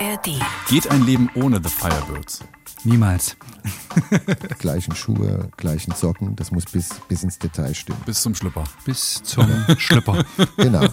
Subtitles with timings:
[0.00, 0.28] ARD.
[0.68, 2.40] Geht ein Leben ohne The Firebirds?
[2.84, 3.36] Niemals.
[4.58, 8.00] gleichen Schuhe, gleichen Socken, das muss bis, bis ins Detail stimmen.
[8.04, 8.64] Bis zum Schlüpper.
[8.84, 9.48] Bis zum
[9.78, 10.24] Schlüpper.
[10.56, 10.86] Genau.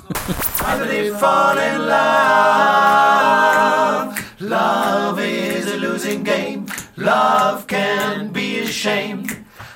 [4.40, 6.66] Love is a losing game.
[6.98, 9.24] Love can be a shame.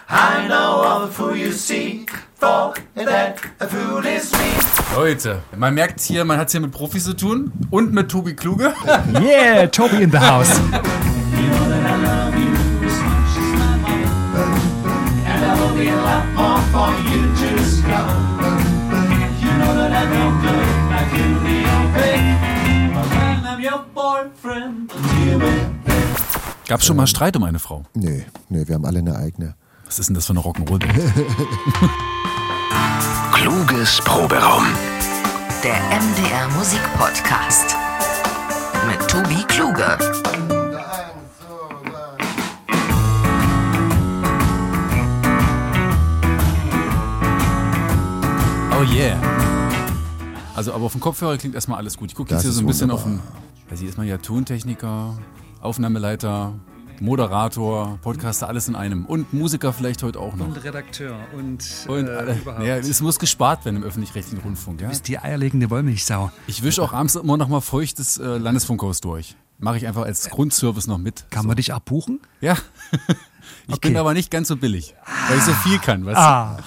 [0.09, 2.05] I know of a fool you see.
[2.35, 4.64] For that a fool is me.
[4.95, 8.33] Leute, man merkt hier, man hat es hier mit Profis zu tun und mit Tobi
[8.33, 8.73] Kluge.
[9.21, 10.49] Yeah, Toby in the house.
[10.57, 10.73] And
[15.43, 18.15] I will be a lot more for you to discover.
[19.41, 21.91] You know that I don't look like you the old
[22.93, 24.93] But when I'm your boyfriend,
[25.25, 25.65] you will.
[26.67, 27.83] Gab schon mal Streit um eine Frau.
[27.93, 29.55] Nee, nee, wir haben alle eine eigene.
[29.85, 30.79] Was ist denn das für eine Rock'n'Roll?
[33.45, 34.65] Kluges Proberaum.
[35.63, 37.75] Der MDR Musikpodcast.
[38.87, 39.99] Mit Tobi Kluge.
[48.71, 49.15] Oh yeah.
[50.55, 52.09] Also, aber auf dem Kopfhörer klingt erstmal alles gut.
[52.09, 53.05] Ich gucke jetzt hier so ein bisschen wunderbar.
[53.05, 53.21] auf den.
[53.69, 55.19] Also hier ist man ja Tontechniker,
[55.61, 56.53] Aufnahmeleiter,
[57.01, 59.05] Moderator, Podcaster, alles in einem.
[59.05, 60.47] Und Musiker vielleicht heute auch noch.
[60.47, 62.63] Und Redakteur und, Und äh, alle, überhaupt.
[62.65, 64.81] ja, es muss gespart werden im öffentlich-rechtlichen Rundfunk.
[64.81, 64.87] Ja?
[64.87, 66.31] Du bist die eierlegende Wollmilchsau.
[66.47, 69.35] Ich wische auch abends immer noch mal feucht das äh, Landesfunkhaus durch.
[69.57, 71.25] Mache ich einfach als Grundservice noch mit.
[71.29, 72.19] Kann man dich abbuchen?
[72.41, 72.55] Ja.
[73.67, 73.89] Ich Okay.
[73.89, 74.93] bin aber nicht ganz so billig,
[75.27, 76.05] weil ich so viel kann.
[76.05, 76.57] Weißt Ah.
[76.57, 76.63] du?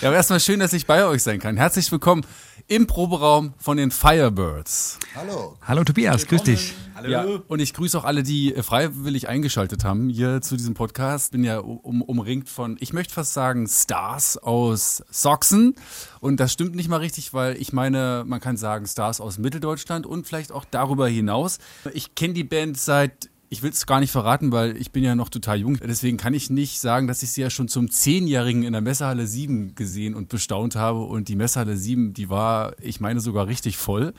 [0.00, 1.56] Ja, aber erstmal schön, dass ich bei euch sein kann.
[1.56, 2.24] Herzlich willkommen
[2.66, 4.98] im Proberaum von den Firebirds.
[5.14, 5.56] Hallo.
[5.66, 6.74] Hallo Tobias, grüß dich.
[7.06, 11.32] Ja, und ich grüße auch alle, die äh, freiwillig eingeschaltet haben hier zu diesem Podcast.
[11.32, 15.74] Bin ja um, umringt von, ich möchte fast sagen, Stars aus Sachsen.
[16.20, 20.06] Und das stimmt nicht mal richtig, weil ich meine, man kann sagen, Stars aus Mitteldeutschland
[20.06, 21.58] und vielleicht auch darüber hinaus.
[21.94, 25.14] Ich kenne die Band seit ich will es gar nicht verraten, weil ich bin ja
[25.14, 25.78] noch total jung.
[25.82, 29.26] Deswegen kann ich nicht sagen, dass ich sie ja schon zum Zehnjährigen in der Messehalle
[29.26, 31.00] 7 gesehen und bestaunt habe.
[31.00, 34.12] Und die Messehalle 7, die war, ich meine, sogar richtig voll.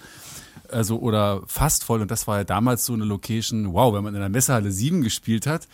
[0.67, 2.01] Also, oder fast voll.
[2.01, 5.01] Und das war ja damals so eine Location, wow, wenn man in der Messehalle 7
[5.03, 5.67] gespielt hat,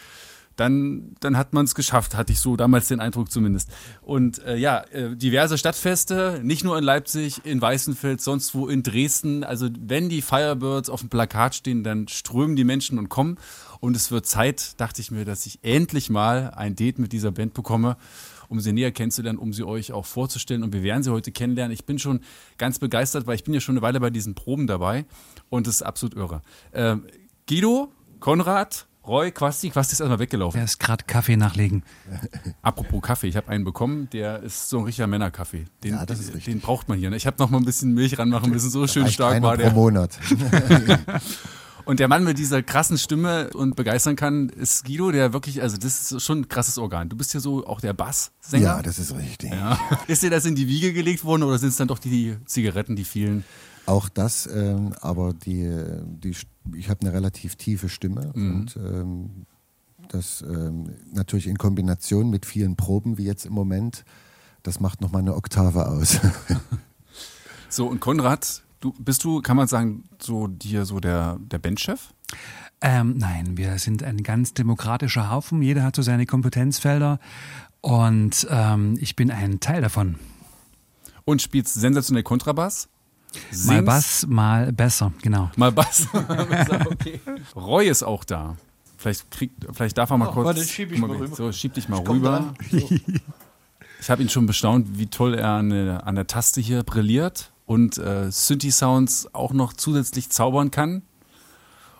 [0.55, 3.69] dann, dann hat man es geschafft, hatte ich so damals den Eindruck zumindest.
[4.01, 8.83] Und äh, ja, äh, diverse Stadtfeste, nicht nur in Leipzig, in Weißenfeld, sonst wo in
[8.83, 9.43] Dresden.
[9.43, 13.37] Also wenn die Firebirds auf dem Plakat stehen, dann strömen die Menschen und kommen.
[13.79, 17.31] Und es wird Zeit, dachte ich mir, dass ich endlich mal ein Date mit dieser
[17.31, 17.97] Band bekomme,
[18.47, 20.63] um sie näher kennenzulernen, um sie euch auch vorzustellen.
[20.63, 21.73] Und wir werden sie heute kennenlernen.
[21.73, 22.21] Ich bin schon
[22.57, 25.05] ganz begeistert, weil ich bin ja schon eine Weile bei diesen Proben dabei.
[25.49, 26.41] Und es ist absolut irre.
[26.73, 27.03] Ähm,
[27.47, 30.59] Guido, Konrad, Roy, Quasti, Quasti ist erstmal weggelaufen.
[30.59, 31.83] Er ist gerade Kaffee nachlegen.
[32.61, 35.65] Apropos Kaffee, ich habe einen bekommen, der ist so ein richtiger Männerkaffee.
[35.83, 36.45] Den, Ja, das ist richtig.
[36.53, 37.09] den braucht man hier.
[37.09, 37.15] Ne?
[37.17, 39.71] Ich habe noch mal ein bisschen Milch ranmachen müssen, so schön stark war pro der.
[39.71, 40.17] Monat.
[41.85, 45.77] Und der Mann mit dieser krassen Stimme und begeistern kann, ist Guido, der wirklich, also
[45.77, 47.09] das ist schon ein krasses Organ.
[47.09, 48.63] Du bist ja so auch der Basssänger.
[48.65, 49.51] Ja, das ist richtig.
[49.51, 49.77] Ja.
[50.07, 52.95] Ist dir das in die Wiege gelegt worden oder sind es dann doch die Zigaretten,
[52.95, 53.45] die vielen?
[53.85, 55.71] Auch das, ähm, aber die,
[56.05, 56.35] die,
[56.75, 58.55] ich habe eine relativ tiefe Stimme Mhm.
[58.55, 59.45] und ähm,
[60.09, 64.05] das ähm, natürlich in Kombination mit vielen Proben wie jetzt im Moment,
[64.63, 66.19] das macht nochmal eine Oktave aus.
[67.75, 72.13] So, und Konrad, du bist du, kann man sagen, so dir so der, der Bandchef?
[72.79, 75.61] Ähm, nein, wir sind ein ganz demokratischer Haufen.
[75.61, 77.19] Jeder hat so seine Kompetenzfelder.
[77.81, 80.15] Und ähm, ich bin ein Teil davon.
[81.25, 82.87] Und spielst sensationell Kontrabass?
[83.51, 83.85] Mal Singst?
[83.85, 85.51] Bass, mal besser, genau.
[85.55, 86.07] Mal Bass.
[86.85, 87.19] okay.
[87.55, 88.55] Roy ist auch da.
[88.97, 90.45] Vielleicht, kriegt, vielleicht darf er mal kurz.
[90.45, 91.35] warte, schieb ich mal rüber.
[91.35, 92.53] So, schieb dich mal komm rüber.
[92.71, 93.01] dran.
[94.01, 97.51] Ich habe ihn schon bestaunt, wie toll er an der, an der Taste hier brilliert
[97.65, 101.01] und äh, Synthi-Sounds auch noch zusätzlich zaubern kann.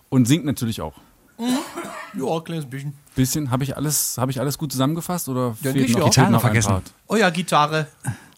[0.09, 0.93] Und singt natürlich auch.
[1.39, 2.93] Ja, ein kleines bisschen.
[3.15, 6.39] Bisschen, habe ich alles, habe ich alles gut zusammengefasst oder Ja, fehlt noch, Gitarre noch
[6.39, 6.69] ein vergessen.
[6.69, 6.93] Part?
[7.07, 7.87] Oh ja, Gitarre,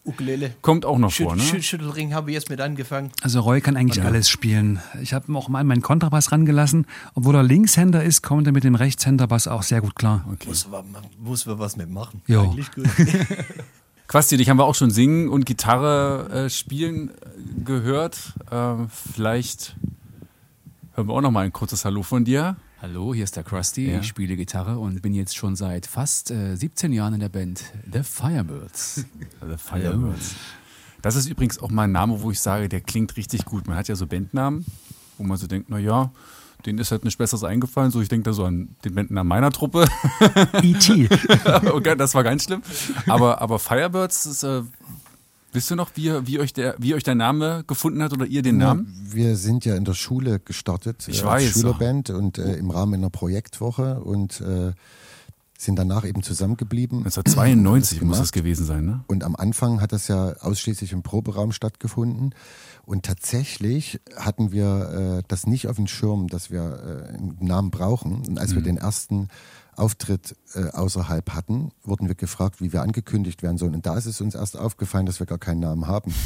[0.08, 0.54] Ukulele.
[0.62, 1.42] Kommt auch noch Schüt vor, ne?
[1.42, 3.10] Schüt Schüttelring habe ich erst mit angefangen.
[3.22, 4.80] Also Roy kann eigentlich alles spielen.
[5.02, 6.86] Ich habe ihm auch mal meinen Kontrabass rangelassen.
[7.14, 10.24] Obwohl er Linkshänder ist, kommt er mit dem Rechtshänderbass auch sehr gut klar.
[10.46, 10.82] Muss, wa-
[11.22, 12.22] muss wir was mitmachen.
[12.28, 12.86] Eigentlich gut.
[14.08, 18.32] Quasti, dich haben wir auch schon singen und Gitarre äh, spielen äh, gehört.
[18.50, 19.76] Ähm, vielleicht
[20.94, 22.56] hören wir auch noch mal ein kurzes Hallo von dir.
[22.80, 23.90] Hallo, hier ist der Krusty.
[23.90, 23.98] Ja.
[23.98, 27.64] Ich spiele Gitarre und bin jetzt schon seit fast äh, 17 Jahren in der Band
[27.92, 29.04] The Firebirds.
[29.40, 30.36] The Firebirds.
[31.02, 33.66] Das ist übrigens auch mal ein Name, wo ich sage, der klingt richtig gut.
[33.66, 34.64] Man hat ja so Bandnamen,
[35.16, 36.12] wo man so denkt, na ja,
[36.66, 37.90] denen ist halt nichts Besseres eingefallen.
[37.90, 39.84] So, ich denke da so an den Bandnamen meiner Truppe.
[40.62, 41.08] E.T.
[41.72, 42.62] okay, das war ganz schlimm.
[43.08, 44.62] Aber, aber Firebirds ist, äh,
[45.52, 48.42] Wisst ihr noch, wie, wie, euch der, wie euch der Name gefunden hat oder ihr
[48.42, 48.94] den Ja, Namen?
[49.02, 52.94] wir sind ja in der Schule gestartet, Ich äh, weiß, Schülerband und äh, im Rahmen
[52.94, 54.72] einer Projektwoche und äh,
[55.60, 56.98] sind danach eben zusammengeblieben.
[56.98, 59.04] 1992 Das muss das gewesen sein, ne?
[59.08, 62.32] Und am Anfang hat das ja ausschließlich im Proberaum stattgefunden.
[62.86, 66.60] Und tatsächlich hatten wir äh, das nicht auf dem Schirm, dass wir
[67.10, 68.24] äh, einen Namen brauchen.
[68.26, 69.28] Und als wir den ersten
[69.78, 73.74] Auftritt äh, außerhalb hatten, wurden wir gefragt, wie wir angekündigt werden sollen.
[73.74, 76.14] Und da ist es uns erst aufgefallen, dass wir gar keinen Namen haben.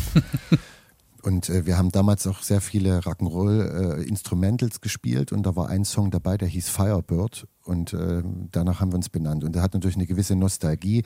[1.22, 6.10] Und äh, wir haben damals auch sehr viele Rock'n'Roll-Instrumentals gespielt und da war ein Song
[6.10, 9.44] dabei, der hieß Firebird und äh, danach haben wir uns benannt.
[9.44, 11.04] Und der hat natürlich eine gewisse Nostalgie,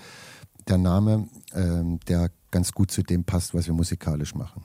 [0.69, 4.64] der Name, ähm, der ganz gut zu dem passt, was wir musikalisch machen.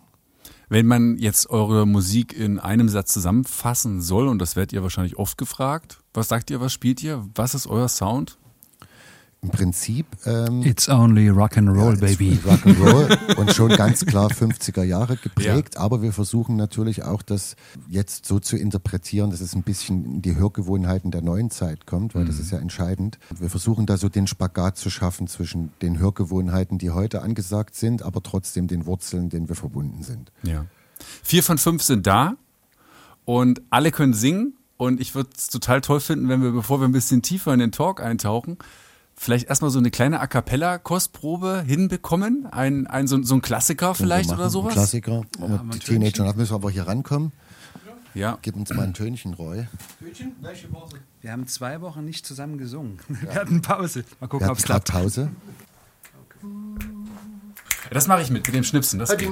[0.71, 5.17] Wenn man jetzt eure Musik in einem Satz zusammenfassen soll, und das werdet ihr wahrscheinlich
[5.17, 8.37] oft gefragt, was sagt ihr, was spielt ihr, was ist euer Sound?
[9.43, 12.37] Im Prinzip ähm, It's only rock and roll, Ja, baby.
[12.45, 17.55] Rock'n'Roll und schon ganz klar 50er Jahre geprägt, aber wir versuchen natürlich auch das
[17.89, 22.13] jetzt so zu interpretieren, dass es ein bisschen in die Hörgewohnheiten der neuen Zeit kommt,
[22.13, 23.17] weil das ist ja entscheidend.
[23.35, 28.03] Wir versuchen da so den Spagat zu schaffen zwischen den Hörgewohnheiten, die heute angesagt sind,
[28.03, 30.31] aber trotzdem den Wurzeln, denen wir verbunden sind.
[30.43, 30.67] Ja.
[31.23, 32.35] Vier von fünf sind da
[33.25, 34.53] und alle können singen.
[34.77, 37.59] Und ich würde es total toll finden, wenn wir, bevor wir ein bisschen tiefer in
[37.59, 38.57] den Talk eintauchen,
[39.21, 42.47] vielleicht erstmal so eine kleine A cappella-Kostprobe hinbekommen.
[42.51, 44.71] Ein, ein, so, so ein Klassiker vielleicht oder sowas?
[44.71, 45.21] ein Klassiker.
[45.39, 47.31] und die Teenager, da müssen wir aber hier rankommen.
[48.15, 48.39] Ja.
[48.41, 49.67] Gib uns mal ein Tönchen, Roy.
[51.21, 52.97] Wir haben zwei Wochen nicht zusammen gesungen.
[53.21, 54.03] Wir hatten Pause.
[54.19, 54.91] Mal gucken, Wir ob hatten es klappt.
[54.91, 55.29] Pause.
[57.91, 58.99] Das mache ich mit, mit dem Schnipsen.
[58.99, 59.29] Das geht.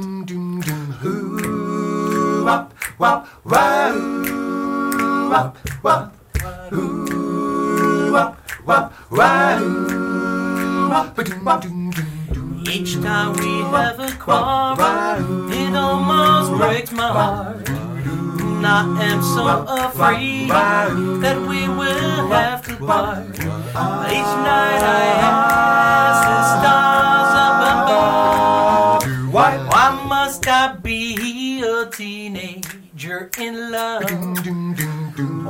[12.70, 17.68] Each time we have a quarrel, it almost breaks my heart.
[17.68, 23.28] And I am so afraid that we will have to part.
[23.30, 33.72] Each night I ask the stars up above, why must I be a teenager in
[33.72, 34.04] love?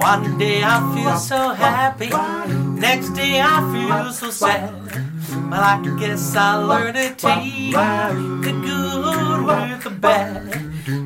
[0.01, 2.09] One day I feel so happy,
[2.79, 4.73] next day I feel so sad.
[5.49, 10.49] But I guess I learned to take the good with the bad.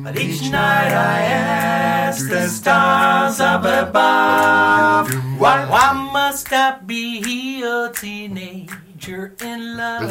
[0.02, 7.90] But each night I ask the stars up above, why, why must I be a
[7.92, 10.10] teenager in love?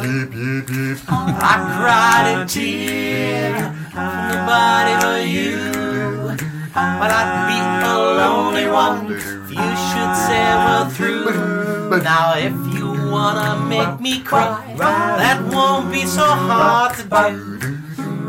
[1.08, 6.63] I cried a tear nobody but you.
[6.74, 12.02] But I'd be a lonely one if you should say we're through.
[12.02, 17.70] Now if you wanna make me cry, that won't be so hard to do.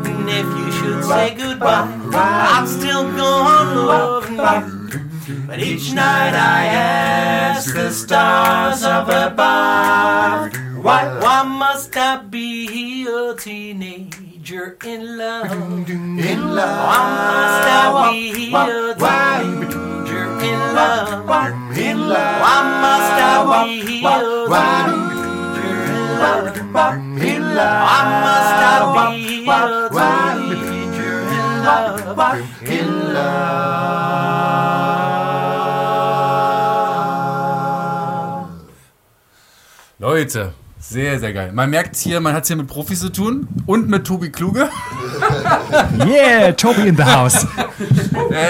[0.06, 5.46] And if you should say goodbye, I'm still gonna love you.
[5.48, 10.52] But each night I ask the stars up above,
[10.84, 15.50] why, why must I be a teenager in love?
[15.90, 18.54] In love, why must I be a
[19.66, 21.26] teenager in love?
[21.76, 23.42] In love, why must I
[23.74, 24.14] be a
[25.18, 26.54] teenager in love?
[27.26, 32.14] In love, why must I be a teenager in love?
[32.70, 33.66] In love.
[39.98, 40.52] Leute,
[40.88, 41.52] sehr, sehr geil.
[41.52, 44.68] Man merkt hier, man hat es hier mit Profis zu tun und mit Tobi Kluge.
[46.06, 47.46] Yeah, Toby in the house.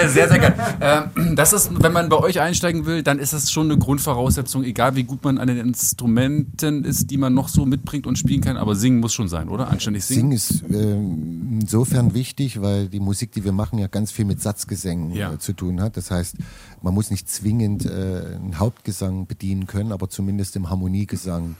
[0.07, 0.53] Sehr, sehr geil.
[0.81, 4.63] Ähm, das ist, wenn man bei euch einsteigen will, dann ist das schon eine Grundvoraussetzung,
[4.63, 8.41] egal wie gut man an den Instrumenten ist, die man noch so mitbringt und spielen
[8.41, 8.57] kann.
[8.57, 9.69] Aber singen muss schon sein, oder?
[9.69, 10.37] Anständig singen.
[10.37, 14.41] Singen ist ähm, insofern wichtig, weil die Musik, die wir machen, ja ganz viel mit
[14.41, 15.33] Satzgesängen Ja.
[15.33, 15.97] äh, zu tun hat.
[15.97, 16.35] Das heißt,
[16.81, 17.89] man muss nicht zwingend äh,
[18.35, 21.55] einen Hauptgesang bedienen können, aber zumindest im Harmoniegesang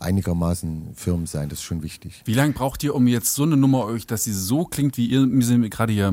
[0.00, 1.48] einigermaßen firm sein.
[1.48, 2.22] Das ist schon wichtig.
[2.24, 5.06] Wie lange braucht ihr, um jetzt so eine Nummer euch, dass sie so klingt, wie
[5.06, 6.12] ihr mir sie gerade hier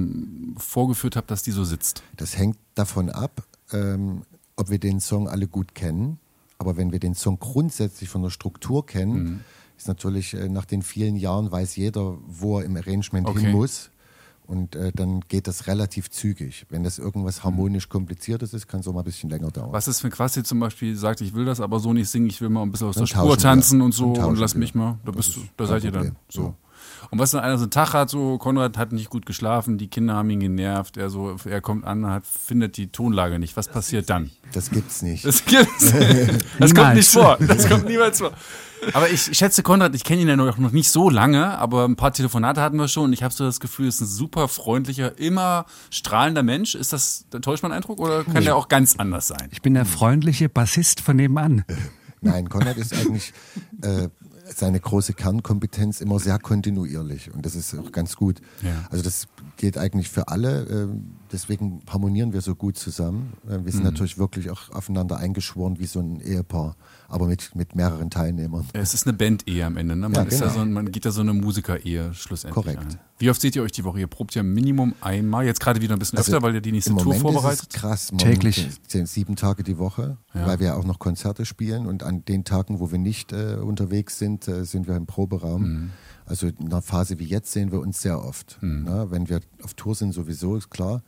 [0.57, 2.03] vorgeführt habt, dass die so sitzt?
[2.15, 4.21] Das hängt davon ab, ähm,
[4.55, 6.19] ob wir den Song alle gut kennen.
[6.59, 9.39] Aber wenn wir den Song grundsätzlich von der Struktur kennen, Mhm.
[9.77, 13.41] ist natürlich äh, nach den vielen Jahren weiß jeder, wo er im Arrangement Okay.
[13.41, 13.89] hin muss.
[14.47, 16.65] Und äh, dann geht das relativ zügig.
[16.69, 19.73] Wenn das irgendwas harmonisch kompliziertes ist, kann es auch mal ein bisschen länger dauern.
[19.73, 22.39] Was ist, wenn Quasi zum Beispiel sagt, ich will das aber so nicht singen, ich
[22.39, 23.43] will mal ein bisschen aus Dann der Spur tauschen wir.
[23.43, 24.59] tanzen und so und lass wir.
[24.59, 24.99] mich mal.
[25.03, 26.15] Da, bist da seid ihr dann.
[26.29, 26.55] So.
[27.09, 29.87] Und was dann einer so einen Tag hat, so Konrad hat nicht gut geschlafen, die
[29.87, 33.55] Kinder haben ihn genervt, er so, er kommt an, hat, findet die Tonlage nicht.
[33.55, 34.31] Was passiert dann?
[34.53, 35.25] Das gibt's nicht.
[35.25, 35.93] Das gibt's.
[36.59, 37.37] Das kommt nicht vor.
[37.39, 38.31] Das kommt niemals vor.
[38.93, 41.95] Aber ich schätze Konrad, ich kenne ihn ja noch, noch nicht so lange, aber ein
[41.95, 44.47] paar Telefonate hatten wir schon und ich habe so das Gefühl, er ist ein super
[44.47, 46.75] freundlicher, immer strahlender Mensch.
[46.75, 49.49] Ist das, täuscht mein Eindruck oder kann der auch ganz anders sein?
[49.51, 51.65] Ich bin der freundliche Bassist von nebenan.
[52.21, 53.33] Nein, Konrad ist eigentlich
[53.81, 54.09] äh,
[54.55, 58.41] seine große Kernkompetenz immer sehr kontinuierlich und das ist auch ganz gut.
[58.63, 58.85] Ja.
[58.89, 59.27] Also das
[59.57, 60.87] gilt eigentlich für alle, äh,
[61.31, 63.33] deswegen harmonieren wir so gut zusammen.
[63.47, 63.85] Äh, wir sind Mhm.
[63.91, 66.75] natürlich wirklich auch aufeinander eingeschworen wie so ein Ehepaar,
[67.09, 68.65] aber mit, mit mehreren Teilnehmern.
[68.73, 70.09] Es ist eine Band-Ehe am Ende, ne?
[70.09, 70.49] Man, Ja, genau.
[70.49, 72.79] so, ein- man geht da so eine Musiker-Ehe schlussendlich Korrekt.
[72.93, 72.99] ein.
[73.19, 73.99] Wie oft seht ihr euch die Woche?
[73.99, 76.91] Ihr probt ja Minimum einmal, jetzt gerade wieder ein bisschen öfter, weil ihr die nächste
[76.91, 77.61] Also Im Tour Moment vorbereitet.
[77.67, 78.09] Ist es krass.
[78.11, 78.67] Im Täglich.
[78.87, 80.45] Sind sieben Tage die Woche, Ja.
[80.45, 84.19] weil wir auch noch Konzerte spielen und an den Tagen, wo wir nicht äh, unterwegs
[84.19, 85.61] sind, äh, sind wir im Proberaum.
[85.61, 85.89] Mhm.
[86.25, 88.57] Also in einer Phase wie jetzt sehen wir uns sehr oft.
[88.61, 91.01] Na, wenn wir auf Tour sind, sowieso ist klar.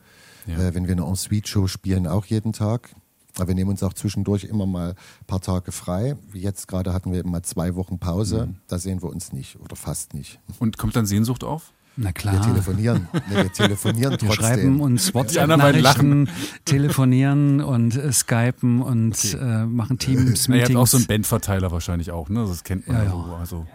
[0.46, 0.58] Ja.
[0.58, 2.90] Äh, wenn wir eine Ensuite-Show spielen, auch jeden Tag.
[3.38, 6.16] Aber wir nehmen uns auch zwischendurch immer mal ein paar Tage frei.
[6.32, 8.46] Wie jetzt gerade hatten wir eben mal zwei Wochen Pause.
[8.48, 8.56] Mhm.
[8.66, 10.40] Da sehen wir uns nicht oder fast nicht.
[10.58, 11.72] Und kommt dann Sehnsucht auf?
[11.96, 12.42] Na Wir klar.
[12.46, 13.08] telefonieren.
[13.28, 14.34] Nee, wir telefonieren Wir trotzdem.
[14.44, 16.28] schreiben uns Die anderen beiden WhatsApp-Nachrichten,
[16.64, 20.76] telefonieren und äh, skypen und äh, machen Na, ihr habt Teams-Meetings.
[20.76, 22.46] auch so einen Bandverteiler wahrscheinlich auch, ne?
[22.46, 23.16] Das kennt man Ja, ja, ja.
[23.26, 23.34] so.
[23.34, 23.66] Also,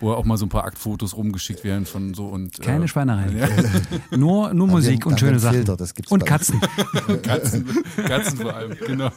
[0.00, 2.60] wo auch mal so ein paar Aktfotos rumgeschickt werden von so und.
[2.60, 3.26] Keine äh, Schweinerei.
[3.36, 4.16] Ja.
[4.16, 5.56] Nur, nur Musik da und schöne Sachen.
[5.56, 6.24] Filter, das gibt's und.
[6.24, 6.60] Katzen.
[7.22, 9.10] Katzen, Katzen vor allem, genau.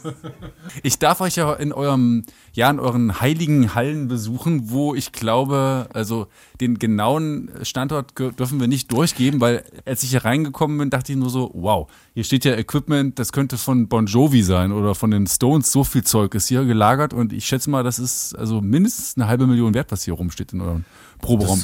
[0.83, 2.23] Ich darf euch ja in eurem,
[2.59, 6.27] ja, in euren heiligen Hallen besuchen, wo ich glaube, also
[6.59, 11.17] den genauen Standort dürfen wir nicht durchgeben, weil als ich hier reingekommen bin, dachte ich
[11.17, 15.09] nur so, wow, hier steht ja Equipment, das könnte von Bon Jovi sein oder von
[15.09, 18.59] den Stones, so viel Zeug ist hier gelagert und ich schätze mal, das ist also
[18.59, 20.83] mindestens eine halbe Million wert, was hier rumsteht in eurem
[21.21, 21.59] Proberaum.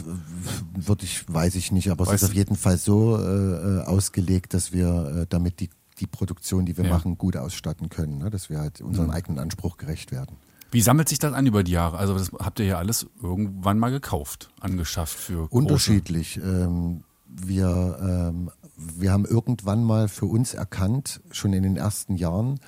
[0.76, 3.22] Das würde ich, weiß ich nicht, aber es Weißt ist auf jeden Fall so äh,
[3.22, 6.92] äh, ausgelegt, dass wir äh, damit die, die Produktion, die wir Ja.
[6.92, 8.30] machen, gut ausstatten können, ne?
[8.30, 10.38] dass wir halt unserem eigenen Anspruch gerecht werden.
[10.72, 11.98] Wie sammelt sich das an über die Jahre?
[11.98, 16.38] Also das habt ihr ja alles irgendwann mal gekauft, angeschafft für Unterschiedlich.
[16.38, 22.60] Ähm, wir, ähm, wir haben irgendwann mal für uns erkannt, schon in den ersten Jahren,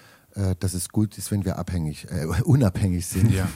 [0.60, 3.32] dass es gut ist, wenn wir abhängig, äh, unabhängig sind.
[3.32, 3.48] Ja.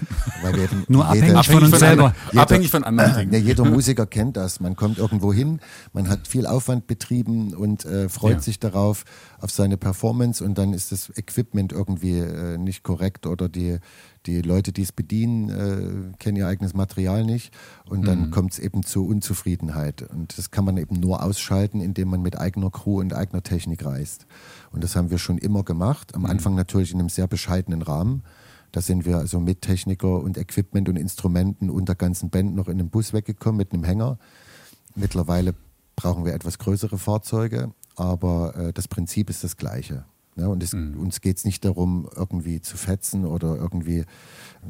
[0.41, 2.15] Weil wir eben Nur jeder- abhängig von uns selber.
[2.31, 3.33] Jeder, abhängig von anderen Dingen.
[3.33, 4.59] Ja, jeder Musiker kennt das.
[4.59, 5.59] Man kommt irgendwo hin,
[5.93, 8.39] man hat viel Aufwand betrieben und äh, freut Ja.
[8.41, 9.03] sich darauf,
[9.39, 13.79] auf seine Performance und dann ist das Equipment irgendwie äh, nicht korrekt oder die,
[14.27, 17.51] die Leute, die es bedienen, äh, kennen ihr eigenes Material nicht
[17.85, 18.31] und dann Mhm.
[18.31, 20.03] kommt es eben zu Unzufriedenheit.
[20.03, 23.83] Und das kann man eben nur ausschalten, indem man mit eigener Crew und eigener Technik
[23.83, 24.27] reist.
[24.71, 26.11] Und das haben wir schon immer gemacht.
[26.15, 26.25] Mhm.
[26.25, 28.23] Am Anfang natürlich in einem sehr bescheidenen Rahmen.
[28.71, 32.67] Da sind wir also mit Techniker und Equipment und Instrumenten und der ganzen Band noch
[32.67, 34.17] in einem Bus weggekommen mit einem Hänger.
[34.95, 35.53] Mittlerweile
[35.95, 40.05] brauchen wir etwas größere Fahrzeuge, aber äh, das Prinzip ist das gleiche.
[40.35, 40.47] Ne?
[40.49, 44.05] Und es, uns geht es nicht darum, irgendwie zu fetzen oder irgendwie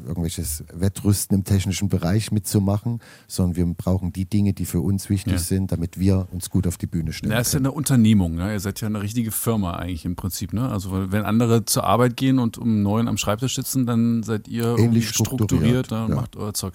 [0.06, 5.34] irgendwelches Wettrüsten im technischen Bereich mitzumachen, sondern wir brauchen die Dinge, die für uns wichtig
[5.34, 5.38] Ja.
[5.38, 7.32] sind, damit wir uns gut auf die Bühne stellen.
[7.32, 8.52] Ja, ist ja eine Unternehmung, ne?
[8.52, 10.68] Ihr seid ja eine richtige Firma eigentlich im Prinzip, ne?
[10.68, 14.64] Also wenn andere zur Arbeit gehen und um neun am Schreibtisch sitzen, dann seid ihr
[14.64, 16.04] Ähnlich irgendwie strukturiert, ne?
[16.04, 16.16] und ja.
[16.16, 16.74] macht euer Zeug.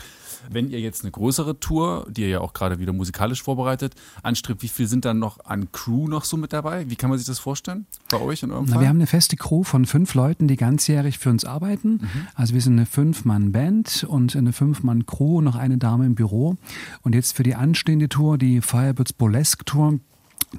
[0.49, 4.61] Wenn ihr jetzt eine größere Tour, die ihr ja auch gerade wieder musikalisch vorbereitet, anstrebt,
[4.61, 6.89] wie viel sind dann noch an Crew noch so mit dabei?
[6.89, 8.83] Wie kann man sich das vorstellen bei euch in eurem Na, Fall?
[8.87, 11.95] Wir haben eine feste Crew von fünf Leuten, die ganzjährig für uns arbeiten.
[11.95, 12.27] Mhm.
[12.35, 16.55] Also wir sind eine Fünf-Mann-Band und eine Fünf-Mann-Crew, noch eine Dame im Büro.
[17.01, 19.99] Und jetzt für die anstehende Tour, die Firebirds Burlesque Tour,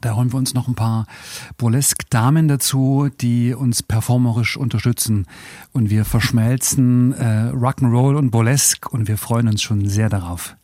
[0.03, 1.07] da holen wir uns noch ein paar
[1.57, 5.25] Burlesque-Damen dazu, die uns performerisch unterstützen.
[5.73, 10.58] Und wir verschmelzen äh, Rock'n'Roll und Burlesque und wir freuen uns schon sehr darauf.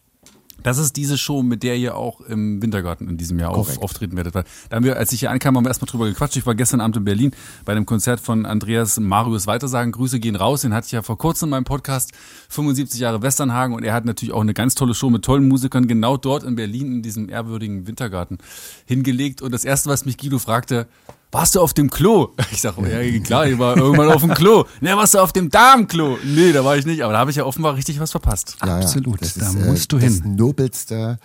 [0.65, 4.17] Das ist diese Show, mit der ihr auch im Wintergarten in diesem Jahr auf, auftreten
[4.17, 4.35] werdet.
[4.35, 6.37] Weil Da haben wir, als ich hier ankam, haben wir erstmal drüber gequatscht.
[6.37, 7.33] Ich war gestern Abend in Berlin
[7.67, 9.93] bei einem Konzert von Andreas Marius Weitersagen.
[9.93, 10.63] Grüße gehen raus.
[10.63, 12.13] Den hatte ich ja vor kurzem in meinem Podcast
[12.49, 15.87] 75 Jahre Westernhagen und er hat natürlich auch eine ganz tolle Show mit tollen Musikern
[15.87, 18.39] genau dort in Berlin in diesem ehrwürdigen Wintergarten
[18.87, 19.43] hingelegt.
[19.43, 20.87] Und das erste, was mich Guido fragte,
[21.35, 22.31] warst du auf dem Klo?
[22.53, 24.65] Ich sag, ja klar, ich war irgendwann auf dem Klo.
[24.81, 26.19] Ne, warst du auf dem Darmklo?
[26.25, 28.57] Nee, da war ich nicht, aber da habe ich ja offenbar richtig was verpasst.
[28.65, 30.37] Ja, Absolut, das da ist, musst du Das hin.
[30.37, 31.19] nobelste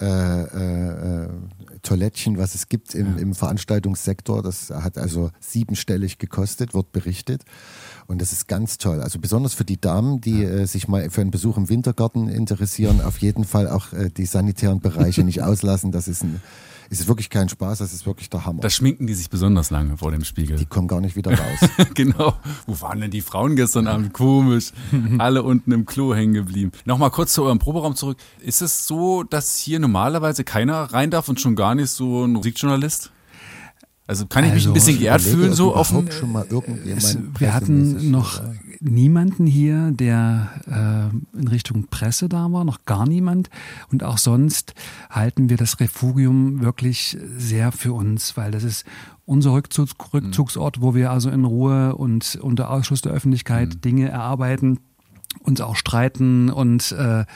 [0.00, 1.28] äh, äh, äh,
[1.82, 4.42] Toilettchen, was es gibt im, im Veranstaltungssektor.
[4.42, 7.42] Das hat also siebenstellig gekostet, wird berichtet.
[8.06, 9.02] Und das ist ganz toll.
[9.02, 13.00] Also besonders für die Damen, die äh, sich mal für einen Besuch im Wintergarten interessieren,
[13.00, 15.90] auf jeden Fall auch äh, die sanitären Bereiche nicht auslassen.
[15.90, 16.40] Das ist ein
[16.90, 18.60] Es ist wirklich kein Spaß, das ist wirklich der Hammer.
[18.60, 20.56] Da schminken die sich besonders lange vor dem Spiegel.
[20.56, 21.68] die kommen gar nicht wieder raus.
[21.94, 22.34] genau.
[22.66, 24.12] Wo waren denn die Frauen gestern Abend?
[24.14, 24.72] Komisch.
[25.18, 26.72] Alle unten im Klo hängen geblieben.
[26.86, 28.16] Nochmal kurz zu eurem Proberaum zurück.
[28.40, 32.32] Ist es so, dass hier normalerweise keiner rein darf und schon gar nicht so ein
[32.32, 33.10] Musikjournalist?
[34.08, 36.46] Also kann ich mich Also, ein bisschen ich geehrt fühlen, so dem, schon mal
[36.96, 38.40] Es, wir hatten noch
[38.80, 43.50] niemanden hier, der äh, in Richtung Presse da war, noch gar niemand.
[43.92, 44.72] Und auch sonst
[45.10, 48.86] halten wir das Refugium wirklich sehr für uns, weil das ist
[49.26, 54.80] unser Rückzugs Rückzugsort, wo wir also in Ruhe und unter Ausschluss der Öffentlichkeit Dinge erarbeiten,
[55.42, 57.26] uns auch streiten und äh,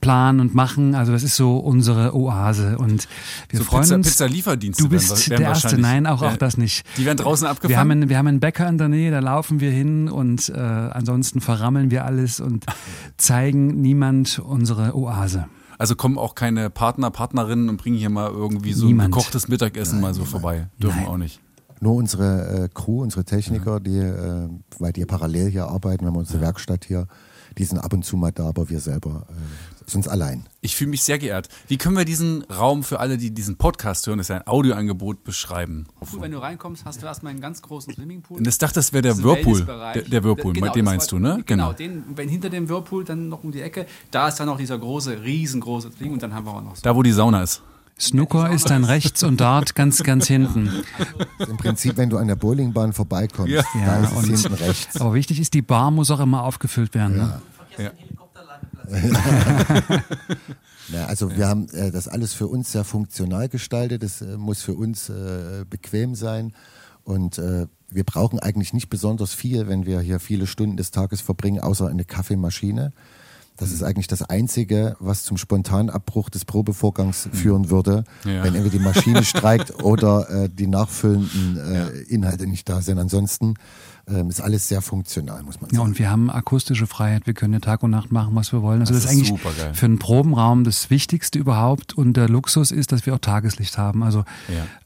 [0.00, 0.94] planen und machen.
[0.94, 3.08] Also das ist so unsere Oase und
[3.48, 4.06] wir so freuen Pizza, uns.
[4.08, 4.82] Pizza-Lieferdienste.
[4.82, 6.28] Du bist werden- werden der Erste, wahrscheinlich- nein, auch, Ja.
[6.30, 6.84] auch das nicht.
[6.96, 7.90] Die werden draußen Wir haben, abgefangen.
[7.90, 11.40] einen, wir haben einen Bäcker in der Nähe, da laufen wir hin und äh, ansonsten
[11.40, 12.64] verrammeln wir alles und
[13.16, 15.46] zeigen niemand unsere Oase.
[15.78, 19.08] Also kommen auch keine Partner, Partnerinnen und bringen hier mal irgendwie so Niemand.
[19.08, 20.68] ein gekochtes Mittagessen mal so vorbei.
[20.82, 21.06] Dürfen Nein.
[21.08, 21.40] auch nicht.
[21.80, 24.48] Nur unsere äh, Crew, unsere Techniker, die, äh,
[24.80, 27.06] weil die parallel hier arbeiten, wir haben unsere Werkstatt hier,
[27.56, 30.46] die sind ab und zu mal da, aber wir selber äh, sind allein.
[30.60, 31.48] Ich fühle mich sehr geehrt.
[31.66, 34.46] Wie können wir diesen Raum für alle, die diesen Podcast hören, das ist ja ein
[34.46, 35.86] Audioangebot, beschreiben?
[36.20, 38.38] Wenn du reinkommst, hast du erstmal einen ganz großen Swimmingpool.
[38.38, 39.64] Und das dachte, das wäre der Whirlpool.
[39.64, 41.42] Der, der Whirlpool, Genau, mit dem das meinst war- du, ne?
[41.46, 44.58] Genau, den, wenn hinter dem Whirlpool dann noch um die Ecke, da ist dann noch
[44.58, 46.82] dieser große, riesengroße Ding und dann haben wir auch noch so.
[46.82, 47.62] Da, wo die Sauna ist.
[48.00, 50.70] Snooker ist dann rechts und Dart ganz, ganz hinten.
[51.38, 53.62] Im Prinzip, wenn du an der Bowlingbahn vorbeikommst, Ja.
[53.74, 55.00] da Ja, ist es und- hinten rechts.
[55.00, 57.16] Aber wichtig ist, die Bar muss auch immer aufgefüllt werden.
[57.16, 57.42] Ne?
[57.78, 57.90] Ja.
[60.92, 64.02] Ja, also wir haben äh, das alles für uns sehr funktional gestaltet.
[64.02, 66.52] Das äh, muss für uns äh, bequem sein.
[67.04, 71.20] Und äh, wir brauchen eigentlich nicht besonders viel, wenn wir hier viele Stunden des Tages
[71.20, 72.92] verbringen, außer eine Kaffeemaschine.
[73.58, 78.44] Das ist eigentlich das Einzige, was zum Spontanabbruch des Probevorgangs führen würde, Ja.
[78.44, 82.98] wenn entweder die Maschine streikt oder äh, die nachfüllenden äh, Inhalte nicht da sind.
[82.98, 83.54] Ansonsten
[84.06, 85.90] ähm, ist alles sehr funktional, muss man Ja, sagen.
[85.90, 87.26] und wir haben akustische Freiheit.
[87.26, 88.80] Wir können ja Tag und Nacht machen, was wir wollen.
[88.80, 89.74] Also Das das, ist eigentlich supergeil.
[89.74, 91.94] für einen Probenraum das Wichtigste überhaupt.
[91.94, 94.02] Und der Luxus ist, dass wir auch Tageslicht haben.
[94.04, 94.24] Also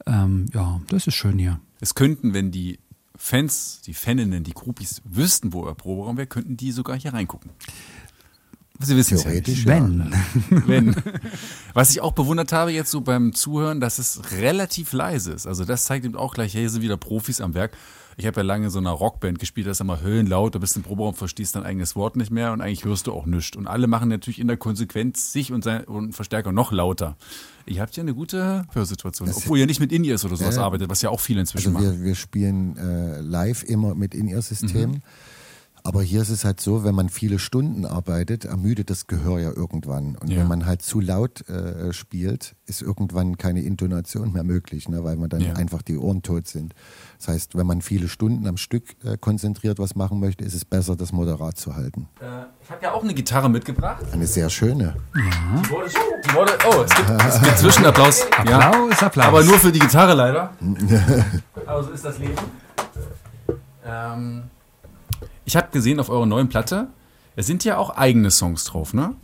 [0.07, 1.59] ja, ähm, ja das ist schön hier.
[1.79, 2.79] Es könnten, wenn die
[3.15, 7.51] Fans, die Faninnen, die Groupies wüssten, wo euer Proberaum wäre, könnten die sogar hier reingucken.
[8.79, 9.29] Sie wissen es ja.
[9.29, 9.71] Theoretisch, ja.
[9.79, 10.13] Wenn.
[10.67, 10.95] Wenn.
[11.73, 15.45] Was ich auch bewundert habe jetzt so beim Zuhören, dass es relativ leise ist.
[15.47, 17.71] Also das zeigt eben auch gleich, hey, hier sind wieder Profis am Werk.
[18.15, 20.75] Ich habe ja lange in so einer Rockband gespielt, das ist immer höllenlaut, du bist
[20.75, 23.57] im Proberaum, verstehst dein eigenes Wort nicht mehr und eigentlich hörst du auch nichts.
[23.57, 27.15] Und alle machen natürlich in der Konsequenz sich und, sein, und Verstärker noch lauter.
[27.65, 30.63] Ihr habt ja eine gute Hörsituation, obwohl ihr nicht mit In-Ears oder sowas Ja.
[30.63, 31.99] arbeitet, was ja auch viele inzwischen Also machen.
[32.01, 35.01] wir, wir spielen äh, live immer mit In-Ear-System.
[35.85, 39.51] Aber hier ist es halt so, wenn man viele Stunden arbeitet, ermüdet das Gehör ja
[39.51, 40.15] irgendwann.
[40.15, 40.39] Und Ja.
[40.39, 45.17] wenn man halt zu laut äh, spielt, ist irgendwann keine Intonation mehr möglich, ne, weil
[45.17, 45.53] man dann Ja.
[45.55, 46.73] einfach die Ohren tot sind.
[47.19, 50.63] Das heißt, wenn man viele Stunden am Stück äh, konzentriert was machen möchte, ist es
[50.63, 52.07] besser, das moderat zu halten.
[52.21, 54.05] Äh, ich habe ja auch eine Gitarre mitgebracht.
[54.13, 54.95] Eine sehr schöne.
[55.13, 55.89] Die wurde,
[56.25, 58.21] die wurde, oh, es gibt, es gibt Zwischenapplaus.
[58.47, 58.69] Ja.
[58.69, 59.25] Applaus, Applaus.
[59.27, 60.51] Aber nur für die Gitarre leider.
[61.65, 62.35] Aber so ist das Leben.
[63.85, 64.43] Ähm,
[65.45, 66.87] ich habe gesehen auf eurer neuen Platte,
[67.35, 69.15] es sind ja auch eigene Songs drauf, ne?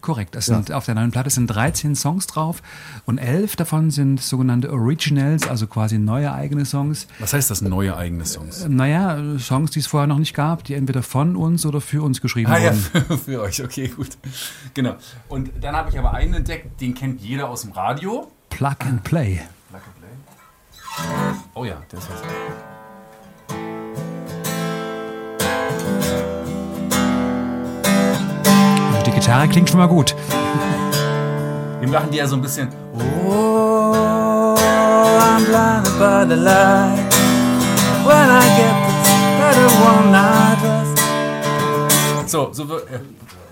[0.00, 0.36] Korrekt.
[0.36, 2.62] Es sind, Auf der neuen Platte sind 13 Songs drauf
[3.06, 7.08] und 11 davon sind sogenannte Originals, also quasi neue eigene Songs.
[7.18, 8.66] Was heißt das, neue eigene Songs?
[8.68, 12.04] Naja, äh, Songs, die es vorher noch nicht gab, die entweder von uns oder für
[12.04, 12.78] uns geschrieben Ah ja, wurden.
[13.04, 14.10] für, für euch, okay, gut.
[14.74, 14.94] Genau.
[15.28, 18.30] Und dann habe ich aber einen entdeckt, den kennt jeder aus dem Radio.
[18.50, 19.40] Plug and Play.
[19.70, 21.40] Plug and Play.
[21.54, 22.08] Oh ja, der ist
[29.20, 30.16] Gitarre klingt schon mal gut.
[31.80, 32.70] Wir machen die ja so ein bisschen.
[32.94, 37.14] Oh, I'm blinded by the light.
[38.06, 42.30] When I get this better one I just.
[42.30, 42.90] So, so wird.
[42.90, 43.00] Äh,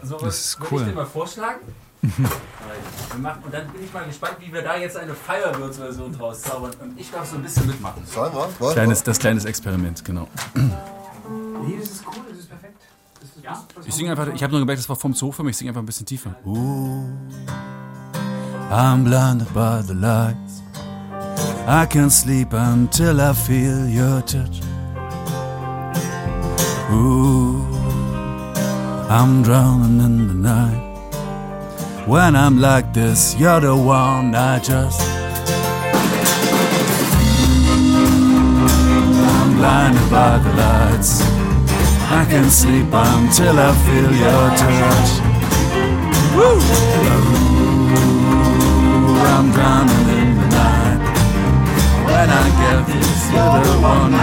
[0.02, 0.80] so Das ist cool.
[0.80, 1.60] ich dir mal vorschlagen.
[2.00, 6.40] Wir machen, und dann bin ich mal gespannt, wie wir da jetzt eine Firebirds-Version draus
[6.42, 6.70] zaubern.
[6.80, 8.02] Und ich darf so ein bisschen mitmachen.
[8.06, 8.48] Sollen wir?
[8.58, 10.28] Wollen Kleines, das kleines Experiment, genau.
[10.54, 12.47] Nee, das ist cool, das ist
[13.86, 15.70] Ich singe einfach, ich habe nur gemerkt, das war vom Zoo für mich, ich singe
[15.70, 16.34] einfach ein bisschen tiefer.
[16.44, 17.04] Ooh,
[18.70, 20.62] I'm blinded by the lights.
[21.66, 24.60] I can't sleep until I feel your touch.
[26.90, 27.62] Ooh,
[29.10, 30.84] I'm drowning in the night.
[32.06, 35.00] When I'm like this, you're the one I just.
[39.30, 41.37] I'm blinded by the lights.
[42.10, 45.10] I can sleep until I feel your touch.
[46.34, 46.56] Woo!
[48.18, 51.00] Ooh, I'm drowning in the night.
[52.06, 54.18] When I get this, you're the one I.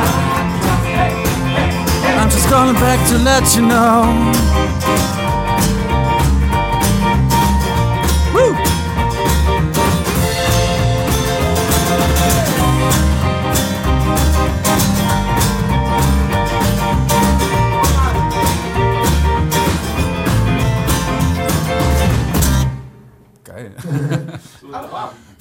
[2.19, 5.14] I'm just calling back to let you know.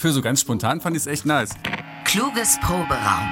[0.05, 1.55] Für so ganz spontan fand ich es echt nice.
[2.05, 3.27] Kluges Proberaum.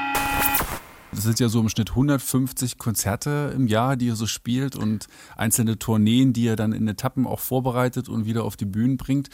[1.10, 5.06] Das sind ja so im Schnitt 150 Konzerte im Jahr, die ihr so spielt und
[5.36, 9.28] einzelne Tourneen, die ihr dann in Etappen auch vorbereitet und wieder auf die Bühnen bringt.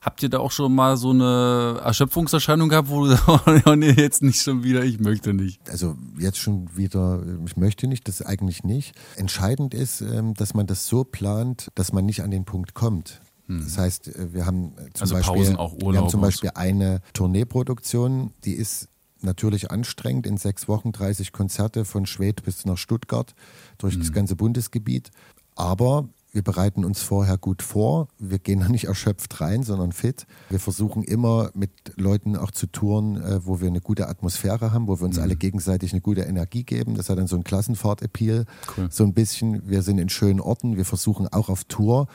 [0.00, 3.28] Habt ihr da auch schon mal so eine Erschöpfungserscheinung gehabt, wo du sagst,
[3.66, 5.60] oh nee, jetzt nicht schon wieder, ich möchte nicht.
[5.70, 8.96] Also jetzt schon wieder, ich möchte nicht, das eigentlich nicht.
[9.14, 13.20] Entscheidend ist, ähm, dass man das so plant, dass man nicht an den Punkt kommt.
[13.60, 16.20] Das heißt, äh, wir haben äh, zum Also Beispiel, Pausen, auch wir Urlaub haben zum
[16.20, 18.88] Beispiel eine Tourneeproduktion, die ist
[19.20, 23.34] natürlich anstrengend in sechs Wochen, 30 Konzerte von Schwedt bis nach Stuttgart
[23.78, 24.00] durch Mhm.
[24.00, 25.10] das ganze Bundesgebiet.
[25.54, 28.08] Aber wir bereiten uns vorher gut vor.
[28.18, 30.26] Wir gehen da nicht erschöpft rein, sondern fit.
[30.48, 34.88] Wir versuchen immer mit Leuten auch zu touren, äh, wo wir eine gute Atmosphäre haben,
[34.88, 35.22] wo wir uns Mhm.
[35.24, 36.94] alle gegenseitig eine gute Energie geben.
[36.96, 38.46] Das hat dann so einen Klassenfahrt-Appeal.
[38.76, 38.88] Cool.
[38.90, 39.68] So ein bisschen.
[39.68, 40.76] Wir sind in schönen Orten.
[40.78, 42.08] Wir versuchen auch auf Tour,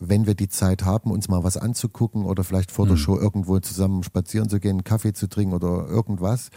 [0.00, 2.90] wenn wir die Zeit haben, uns mal was anzugucken oder vielleicht vor Mhm.
[2.90, 6.50] der Show irgendwo zusammen spazieren zu gehen, einen Kaffee zu trinken oder irgendwas.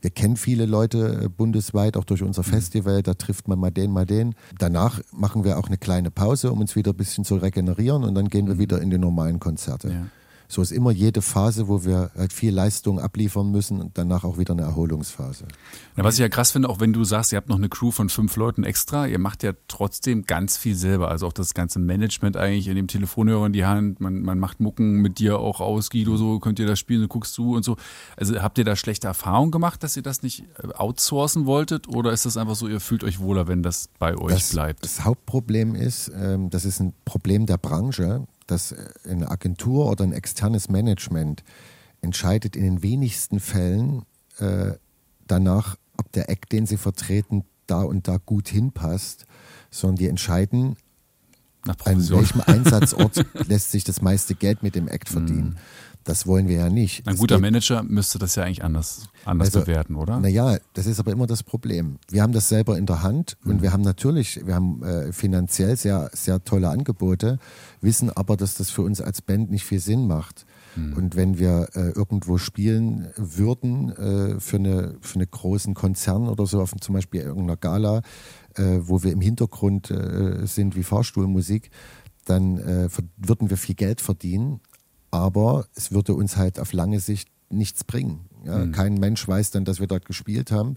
[0.00, 2.46] Wir kennen viele Leute äh, bundesweit, auch durch unser Mhm.
[2.46, 4.34] Festival, da trifft man mal den, mal den.
[4.58, 8.14] Danach machen wir auch eine kleine Pause, um uns wieder ein bisschen zu regenerieren und
[8.14, 9.88] dann gehen wir wieder in die normalen Konzerte.
[9.88, 10.06] Ja.
[10.48, 14.38] So ist immer jede Phase, wo wir halt viel Leistung abliefern müssen und danach auch
[14.38, 15.46] wieder eine Erholungsphase.
[15.96, 17.90] Ja, was ich ja krass finde, auch wenn du sagst, ihr habt noch eine Crew
[17.90, 21.08] von fünf Leuten extra, ihr macht ja trotzdem ganz viel selber.
[21.08, 24.00] Also auch das ganze Management eigentlich in dem Telefonhörer in die Hand.
[24.00, 27.08] Man, man macht Mucken mit dir auch aus, Guido, so könnt ihr das spielen, du
[27.08, 27.76] guckst du und so.
[28.16, 31.88] Also habt ihr da schlechte Erfahrungen gemacht, dass ihr das nicht äh, outsourcen wolltet?
[31.88, 34.84] Oder ist das einfach so, ihr fühlt euch wohler, wenn das bei euch das, bleibt?
[34.84, 40.04] Das Hauptproblem ist, ähm, das ist ein Problem der Branche, dass äh, eine Agentur oder
[40.04, 41.44] ein externes Management
[42.00, 44.04] entscheidet in den wenigsten Fällen
[44.38, 44.72] äh,
[45.26, 49.26] danach, ob der Act, den sie vertreten, da und da gut hinpasst,
[49.70, 50.76] sondern die entscheiden,
[51.84, 55.56] an welchem Einsatzort lässt sich das meiste Geld mit dem Act verdienen.
[56.04, 57.06] Das wollen wir ja nicht.
[57.08, 60.20] Ein guter Manager müsste das ja eigentlich anders, anders Also, bewerten, oder?
[60.20, 61.96] Naja, das ist aber immer das Problem.
[62.10, 63.50] Wir haben das selber in der Hand Mhm.
[63.50, 67.38] und wir haben natürlich, wir haben äh, finanziell sehr, sehr tolle Angebote,
[67.80, 70.44] wissen aber, dass das für uns als Band nicht viel Sinn macht.
[70.76, 70.92] Mhm.
[70.92, 76.44] Und wenn wir äh, irgendwo spielen würden äh, für, eine, für einen großen Konzern oder
[76.46, 78.02] so, auf zum Beispiel irgendeiner Gala,
[78.56, 81.70] äh, wo wir im Hintergrund äh, sind wie Fahrstuhlmusik,
[82.26, 84.60] dann äh, würden wir viel Geld verdienen,
[85.14, 88.26] aber es würde uns halt auf lange Sicht nichts bringen.
[88.44, 90.76] Ja, Kein Mensch weiß dann, dass wir dort gespielt haben.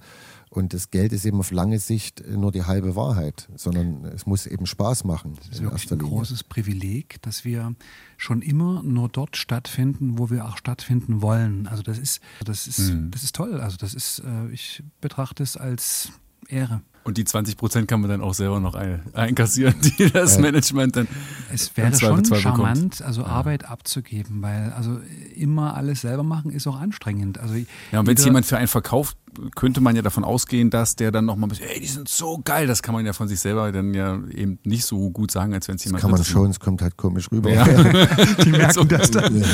[0.50, 4.46] Und das Geld ist eben auf lange Sicht nur die halbe Wahrheit, sondern es muss
[4.46, 6.14] eben Spaß machen Das ist wirklich ein Linie.
[6.14, 7.74] großes Privileg, dass wir
[8.16, 11.68] schon immer nur dort stattfinden, wo wir auch stattfinden wollen.
[11.68, 13.12] Also das ist, das ist, Mhm.
[13.12, 13.60] das ist toll.
[13.60, 16.12] Also das ist, äh, ich betrachte es als
[16.50, 16.82] Ehre.
[17.04, 20.98] Und die 20 Prozent kann man dann auch selber noch ein, einkassieren, die das Management
[20.98, 21.08] dann
[21.54, 22.58] Es wäre schon Zweifelsfall bekommt.
[22.58, 25.00] charmant, also Arbeit abzugeben, weil also
[25.34, 27.38] immer alles selber machen ist auch anstrengend.
[27.38, 27.54] Also
[27.94, 29.18] Ja, und wenn es jemand für einen verkauft,
[29.56, 32.68] könnte man ja davon ausgehen, dass der dann nochmal, ey, die sind so geil.
[32.68, 35.70] Das kann man ja von sich selber dann ja eben nicht so gut sagen, als
[35.70, 37.50] wenn es Das jemand kann man schon, es kommt halt komisch rüber.
[37.52, 37.64] Ja.
[38.44, 39.34] die merken das dann.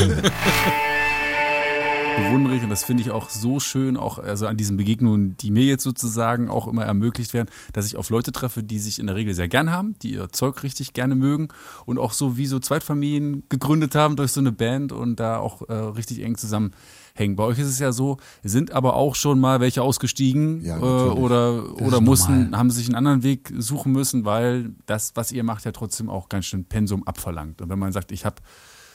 [2.16, 5.52] bewundere ich und das finde ich auch so schön, auch also an diesen Begegnungen, die
[5.52, 9.08] mir jetzt sozusagen auch immer ermöglicht werden, dass ich auf Leute treffe, die sich in
[9.08, 11.50] der Regel sehr gern haben, die ihr Zeug richtig gerne mögen
[11.86, 15.68] und auch so wie so Zweitfamilien gegründet haben durch so eine Band und da auch
[15.70, 17.36] äh, richtig eng zusammenhängen.
[17.36, 20.82] Bei euch ist es ja so, sind aber auch schon mal welche ausgestiegen Ja, äh,
[20.82, 22.60] oder, oder mussten, normal.
[22.60, 26.30] haben sich einen anderen Weg suchen müssen, weil das, was ihr macht, ja trotzdem auch
[26.30, 27.62] ganz schön Pensum abverlangt.
[27.62, 28.36] Und wenn man sagt, ich habe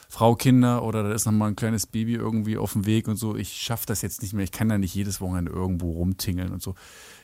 [0.09, 3.16] Frau, Kinder oder da ist noch mal ein kleines Baby irgendwie auf dem Weg und
[3.16, 6.51] so, ich schaffe das jetzt nicht mehr, ich kann da nicht jedes Wochenende irgendwo rumtingeln
[6.51, 6.75] und so.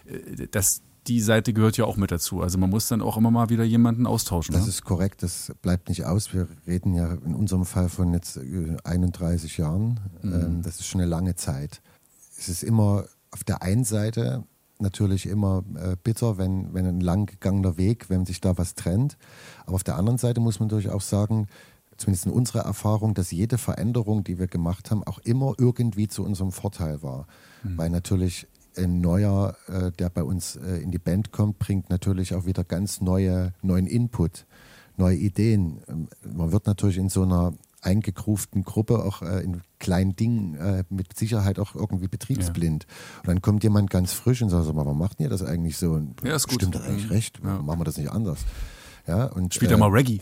[0.05, 2.41] Äh, Das, die Seite gehört ja auch mit dazu.
[2.41, 4.55] Also man muss dann auch immer mal wieder jemanden austauschen.
[4.55, 4.69] Das ne?
[4.69, 6.33] ist korrekt, das bleibt nicht aus.
[6.33, 10.01] Wir reden ja in unserem Fall von jetzt äh, 31 Jahren.
[10.23, 11.83] Ähm, Das ist schon eine lange Zeit.
[12.39, 14.45] Es ist immer auf der einen Seite
[14.79, 19.17] natürlich immer äh, bitter, wenn, wenn ein lang gegangener Weg, wenn sich da was trennt.
[19.67, 21.49] Aber auf der anderen Seite muss man natürlich auch sagen,
[21.97, 26.25] zumindest in unserer Erfahrung, dass jede Veränderung, die wir gemacht haben, auch immer irgendwie zu
[26.25, 27.27] unserem Vorteil war.
[27.63, 32.35] Weil natürlich ein neuer, äh, der bei uns äh, in die Band kommt, bringt natürlich
[32.35, 34.47] auch wieder ganz neue, neuen Input,
[34.97, 35.81] neue Ideen.
[35.89, 40.83] Ähm, Man wird natürlich in so einer eingegruften Gruppe auch äh, in kleinen Dingen äh,
[40.91, 42.87] mit Sicherheit auch irgendwie betriebsblind.
[43.23, 45.93] Und dann kommt jemand ganz frisch und sagt, so, warum macht ihr das eigentlich so?
[45.93, 46.57] Und Ja, ist gut.
[46.57, 47.13] Stimmt das eigentlich Mhm.
[47.13, 47.39] recht?
[47.45, 48.41] Warum Machen wir das nicht anders?
[49.07, 50.21] Ja, und, Spielt ja mal Reggae.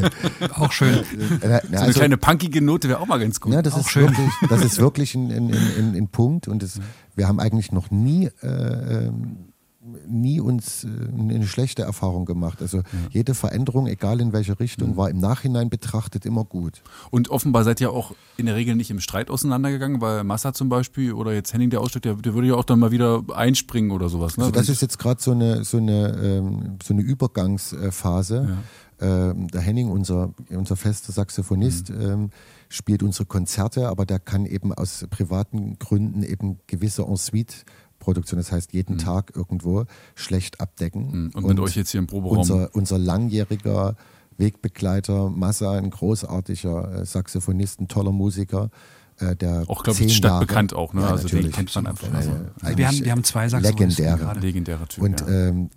[0.54, 0.94] Auch schön.
[0.94, 1.02] äh,
[1.42, 3.52] na, So eine also- kleine punkige Note wäre auch mal ganz gut.
[3.52, 6.80] Ja, das ist wirklich, das ist wirklich ein, ein, ein, ein, Punkt und es,
[7.16, 9.52] wir haben eigentlich noch nie, äh, ähm,
[10.06, 12.60] nie uns äh, eine schlechte Erfahrung gemacht.
[12.62, 16.82] Also jede Veränderung, egal in welche Richtung, war im Nachhinein betrachtet immer gut.
[17.10, 20.68] Und offenbar seid ihr auch in der Regel nicht im Streit auseinandergegangen, weil Massa zum
[20.68, 23.90] Beispiel oder jetzt Henning der Ausstieg, der, der würde ja auch dann mal wieder einspringen
[23.90, 24.36] oder sowas.
[24.36, 24.44] Ne?
[24.44, 28.58] Also das ist jetzt gerade so eine, so eine, ähm, so eine Übergangsphase.
[29.00, 32.30] Ähm, der Henning, unser, unser fester Saxophonist, ähm,
[32.68, 37.04] spielt unsere Konzerte, aber der kann eben aus privaten Gründen eben gewisse
[38.00, 39.84] Ensuite-Produktion, das heißt jeden Tag irgendwo,
[40.14, 41.24] schlecht abdecken.
[41.24, 41.30] Mhm.
[41.34, 42.38] Und mit euch jetzt hier im Proberaum.
[42.38, 43.94] Unser, unser langjähriger
[44.38, 48.70] Wegbegleiter, Massa, ein großartiger äh, Saxophonist, ein toller Musiker.
[49.18, 51.02] äh, Der Auch, glaub ich, zehn stadtbekannt auch, ne?
[51.02, 51.56] Ja, Also den natürlich.
[51.56, 52.08] kennt man einfach.
[52.08, 52.30] Ja, Also,
[52.62, 54.18] ja, Wir haben, wir haben zwei Saxophonisten legendärer.
[54.18, 54.40] gerade.
[54.40, 55.04] legendärer Typ.
[55.04, 55.28] Und ja.
[55.28, 55.70] ähm,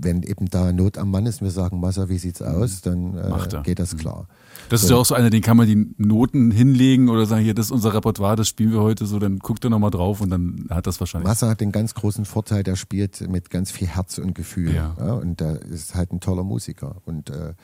[0.00, 3.18] wenn eben da Not am Mann ist, wir sagen, Massa, wie sieht's aus, dann Mhm.
[3.18, 4.28] Äh, geht das klar.
[4.68, 7.54] Das ist ja auch so einer, den kann man die Noten hinlegen oder sagen, hier,
[7.54, 10.30] das ist unser Repertoire, das spielen wir heute so, dann guckt er nochmal drauf und
[10.30, 11.28] dann hat das wahrscheinlich.
[11.28, 14.74] Massa hat den ganz großen Vorteil, der spielt mit ganz viel Herz und Gefühl.
[14.74, 14.92] Ja.
[15.14, 16.96] und der ist halt ein toller Musiker.
[17.04, 17.54] Und, äh,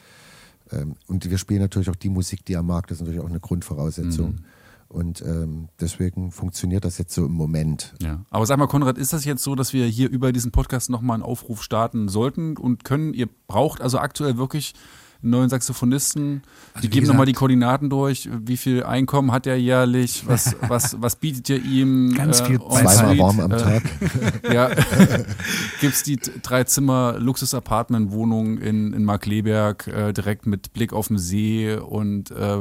[0.73, 2.87] ähm, und wir spielen natürlich auch die Musik, die er mag.
[2.87, 4.31] Das ist natürlich auch eine Grundvoraussetzung.
[4.31, 4.45] Mhm.
[4.89, 7.95] Und ähm, deswegen funktioniert das jetzt so im Moment.
[8.01, 8.25] Ja.
[8.31, 11.15] Aber sag mal, Konrad, ist das jetzt so, dass wir hier über diesen Podcast nochmal
[11.15, 13.13] einen Aufruf starten sollten und können?
[13.13, 14.75] Ihr braucht also aktuell wirklich
[15.25, 16.43] einen neuen Saxophonisten.
[16.75, 18.29] Also die geben nochmal die Koordinaten durch.
[18.45, 20.25] Wie viel Einkommen hat er jährlich?
[20.27, 22.15] Was, was, was bietet ihr ihm?
[22.15, 23.83] Ganz viel en Zweimal warm am Äh, Tag.
[24.53, 24.69] Ja.
[25.81, 31.19] Gibt es die drei Zimmer Luxus-Apartment-Wohnung in, in Markleberg, äh, direkt mit Blick auf den
[31.19, 32.59] See und äh,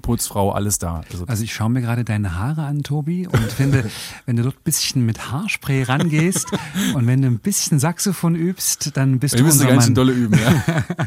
[0.00, 1.02] Putzfrau, alles da.
[1.10, 3.88] Also, Also ich schaue mir gerade deine Haare an, Tobi, und finde,
[4.26, 6.46] wenn du dort ein bisschen mit Haarspray rangehst
[6.94, 9.90] und wenn du ein bisschen Saxophon übst, dann bist wir du müssen unser ganz schön
[9.90, 9.94] Mann.
[9.94, 10.84] dolle üben, ja.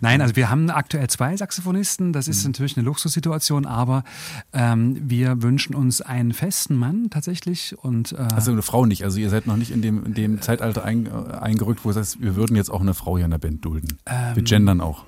[0.00, 2.12] Nein, also wir haben aktuell zwei Saxophonisten.
[2.12, 2.30] Das Mhm.
[2.32, 4.04] ist natürlich eine Luxussituation, aber
[4.52, 9.04] ähm, wir wünschen uns einen festen Mann tatsächlich und äh, Also eine Frau nicht.
[9.04, 11.96] Also ihr seid noch nicht in dem, in dem Zeitalter ein, äh, eingerückt, wo es
[11.96, 13.98] heißt, wir würden jetzt auch eine Frau hier in der Band dulden.
[14.06, 15.04] Ähm, wir gendern auch.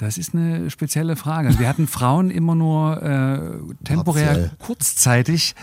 [0.00, 1.58] Das ist eine spezielle Frage.
[1.58, 4.50] Wir hatten Frauen immer nur äh, temporär Partiell.
[4.58, 5.54] kurzzeitig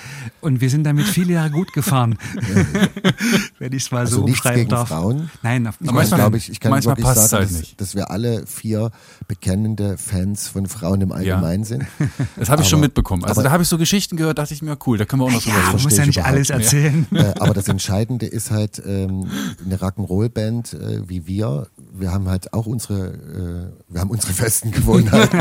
[0.42, 2.20] und wir sind damit viele Jahre gut gefahren.
[3.60, 4.90] Wenn ich es mal Also so umschreiben gegen darf.
[4.90, 5.32] Frauen.
[5.42, 7.82] Nein, auf, Ich, manchmal- glaube, ich, ich kann manchmal wirklich sagen, halt dass, nicht.
[7.82, 8.92] dass wir alle vier
[9.28, 11.86] bekennende Fans von Frauen im Allgemeinen sind.
[12.36, 13.24] Das habe ich schon mitbekommen.
[13.24, 15.26] Also aber- da habe ich so Geschichten gehört, dachte ich mir, cool, da können wir
[15.26, 15.78] auch noch drüber ja, reden.
[15.78, 17.08] du musst verstehe ja ich nicht alles erzählen.
[17.12, 19.28] äh, aber das Entscheidende ist halt ähm,
[19.66, 21.68] eine Rock'n'Roll-Band äh, wie wir.
[21.92, 25.40] Wir haben halt auch unsere, äh, wir haben unsere festen Gewohnheiten.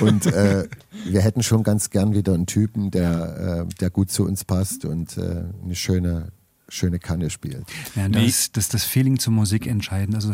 [0.00, 0.68] und äh,
[1.04, 4.84] wir hätten schon ganz gern wieder einen Typen, der, äh, der gut zu uns passt
[4.84, 6.28] und äh, eine schöne,
[6.68, 7.64] schöne Kanne spielt.
[7.96, 8.26] Ja, Nee.
[8.26, 10.14] das, das das Feeling zur Musik entscheidend.
[10.14, 10.32] Also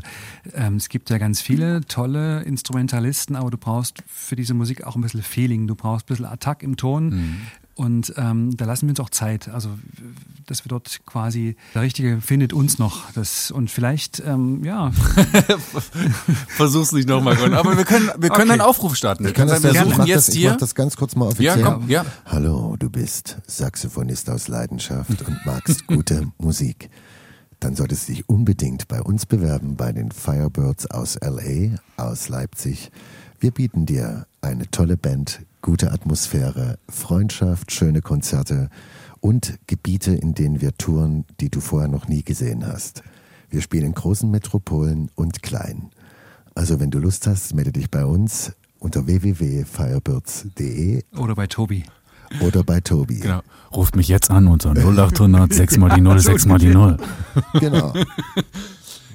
[0.55, 4.97] ähm, es gibt ja ganz viele tolle Instrumentalisten, aber du brauchst für diese Musik auch
[4.97, 5.67] ein bisschen Feeling.
[5.67, 7.09] Du brauchst ein bisschen Attack im Ton.
[7.11, 7.37] Mhm.
[7.77, 9.49] Und ähm, da lassen wir uns auch Zeit.
[9.49, 9.69] Also,
[10.47, 13.11] dass wir dort quasi, der Richtige findet uns noch.
[13.13, 14.91] Das, und vielleicht, ähm, ja,
[16.49, 17.37] Versuch's nicht nochmal.
[17.55, 18.53] Aber wir können, wir können Okay.
[18.53, 19.25] einen Aufruf starten.
[19.25, 20.75] Wir Ich kann können das sagen, wir ja, ich mach jetzt das, ich mach das
[20.75, 21.63] ganz kurz mal Ja, offiziell.
[21.63, 22.05] komm, ja.
[22.27, 26.91] Hallo, du bist Saxophonist aus Leidenschaft und magst gute Musik.
[27.61, 32.91] Dann solltest du dich unbedingt bei uns bewerben, bei den Firebirds aus LA, aus Leipzig.
[33.41, 38.71] Wir bieten dir eine tolle Band, gute Atmosphäre, Freundschaft, schöne Konzerte
[39.19, 43.03] und Gebiete, in denen wir touren, die du vorher noch nie gesehen hast.
[43.51, 45.91] Wir spielen in großen Metropolen und klein.
[46.55, 51.83] Also wenn du Lust hast, melde dich bei uns unter www.firebirds.de oder bei Tobi.
[52.41, 53.19] oder bei Tobi.
[53.19, 53.41] Genau.
[53.75, 56.97] Ruft mich jetzt an unter 0800 6 mal die 0, 6 mal die 0.
[57.55, 57.93] Genau.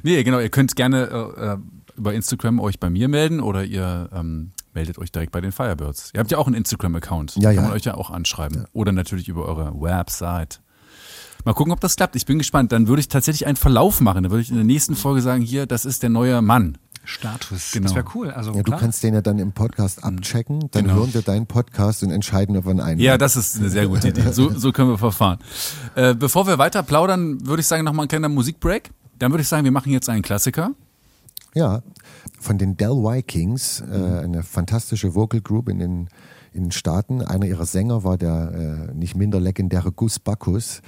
[0.04, 1.04] Nee, genau, ihr könnt gerne
[1.38, 1.58] äh, äh,
[1.96, 6.12] über Instagram euch bei mir melden oder ihr ähm, meldet euch direkt bei den Firebirds.
[6.14, 7.36] Ihr habt ja auch einen Instagram-Account.
[7.36, 7.62] Ja, Kann ja.
[7.64, 8.66] man euch ja auch anschreiben.
[8.74, 10.62] Oder natürlich über eure Website.
[11.44, 12.16] Mal gucken, ob das klappt.
[12.16, 12.72] Ich bin gespannt.
[12.72, 14.24] Dann würde ich tatsächlich einen Verlauf machen.
[14.24, 16.78] Dann würde ich in der nächsten Folge sagen, hier, das ist der neue Mann.
[17.04, 17.72] Status.
[17.72, 17.86] Genau.
[17.88, 18.30] Das wäre cool.
[18.30, 18.80] Also Ja, du klar.
[18.80, 20.98] kannst den ja dann im Podcast abchecken, dann Genau.
[20.98, 23.00] hören wir deinen Podcast und entscheiden, ob wir ihn einladen.
[23.00, 24.32] Ja, das ist eine sehr gute Idee.
[24.32, 25.40] So, so können wir verfahren.
[25.96, 28.92] Äh, bevor wir weiter plaudern, würde ich sagen, nochmal ein kleiner Musikbreak.
[29.18, 30.72] Dann würde ich sagen, wir machen jetzt einen Klassiker.
[31.56, 31.82] Ja,
[32.40, 36.10] von den Del Vikings, äh, eine fantastische Vocal Group in den,
[36.54, 37.22] in den Staaten.
[37.22, 40.82] Einer ihrer Sänger war der äh, nicht minder legendäre Gus Bacchus,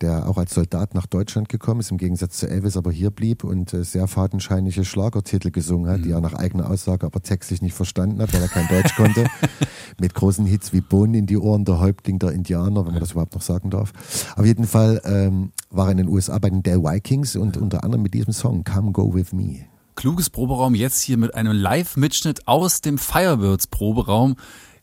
[0.00, 3.44] der auch als Soldat nach Deutschland gekommen ist, im Gegensatz zu Elvis aber hier blieb
[3.44, 7.74] und äh, sehr fadenscheinliche Schlagertitel gesungen hat, die er nach eigener Aussage aber textlich nicht
[7.74, 9.24] verstanden hat, weil er kein Deutsch konnte.
[10.00, 13.12] Mit großen Hits wie Bohnen in die Ohren, der Häuptling der Indianer, wenn man das
[13.12, 13.92] überhaupt noch sagen darf.
[14.36, 17.84] Auf jeden Fall ähm, war er in den USA bei den Dell Vikings und unter
[17.84, 19.66] anderem mit diesem Song Come Go With Me.
[19.94, 24.36] Kluges Proberaum jetzt hier mit einem Live-Mitschnitt aus dem Firebirds Proberaum.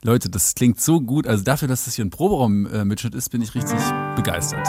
[0.03, 1.27] Leute, das klingt so gut.
[1.27, 3.79] Also dafür, dass das hier ein Proberaum-Mitschnitt ist, bin ich richtig
[4.15, 4.67] begeistert.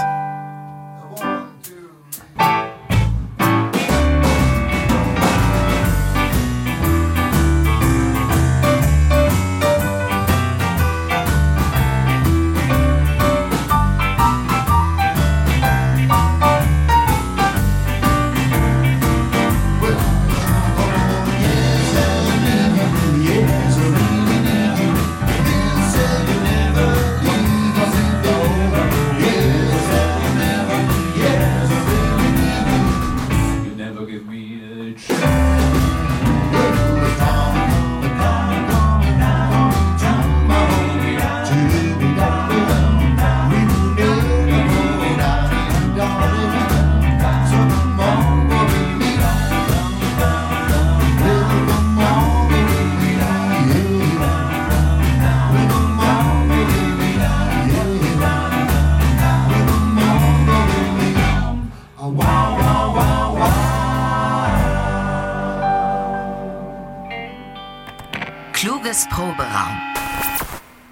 [69.02, 69.78] Kluges Proberaum.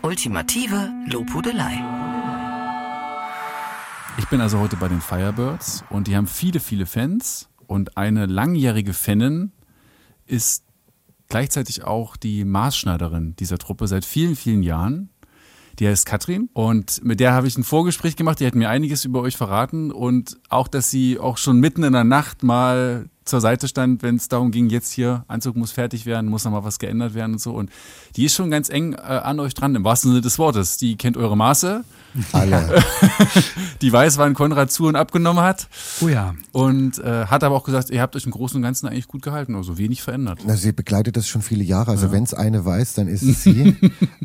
[0.02, 1.82] Ultimative Lobhudelei.
[4.18, 8.26] Ich bin also heute bei den Firebirds und die haben viele, viele Fans und eine
[8.26, 9.52] langjährige Fanin
[10.26, 10.64] ist
[11.28, 15.10] gleichzeitig auch die Maßschneiderin dieser Truppe seit vielen, vielen Jahren.
[15.78, 18.40] Die heißt Katrin und mit der habe ich ein Vorgespräch gemacht.
[18.40, 21.92] Die hat mir einiges über euch verraten und auch, dass sie auch schon mitten in
[21.92, 26.06] der Nacht mal zur Seite stand, wenn es darum ging, jetzt hier Anzug muss fertig
[26.06, 27.52] werden, muss noch mal was geändert werden und so.
[27.52, 27.70] Und
[28.16, 30.78] die ist schon ganz eng äh, an euch dran, im wahrsten Sinne des Wortes.
[30.78, 31.84] Die kennt eure Maße,
[32.32, 32.82] Alle.
[33.82, 35.68] die weiß, wann Konrad zu und abgenommen hat
[36.00, 36.34] Oh ja.
[36.52, 39.22] und äh, hat aber auch gesagt, ihr habt euch im Großen und Ganzen eigentlich gut
[39.22, 40.40] gehalten, also wenig verändert.
[40.44, 41.90] Na, sie begleitet das schon viele Jahre.
[41.92, 43.76] Also wenn es eine weiß, dann ist es sie.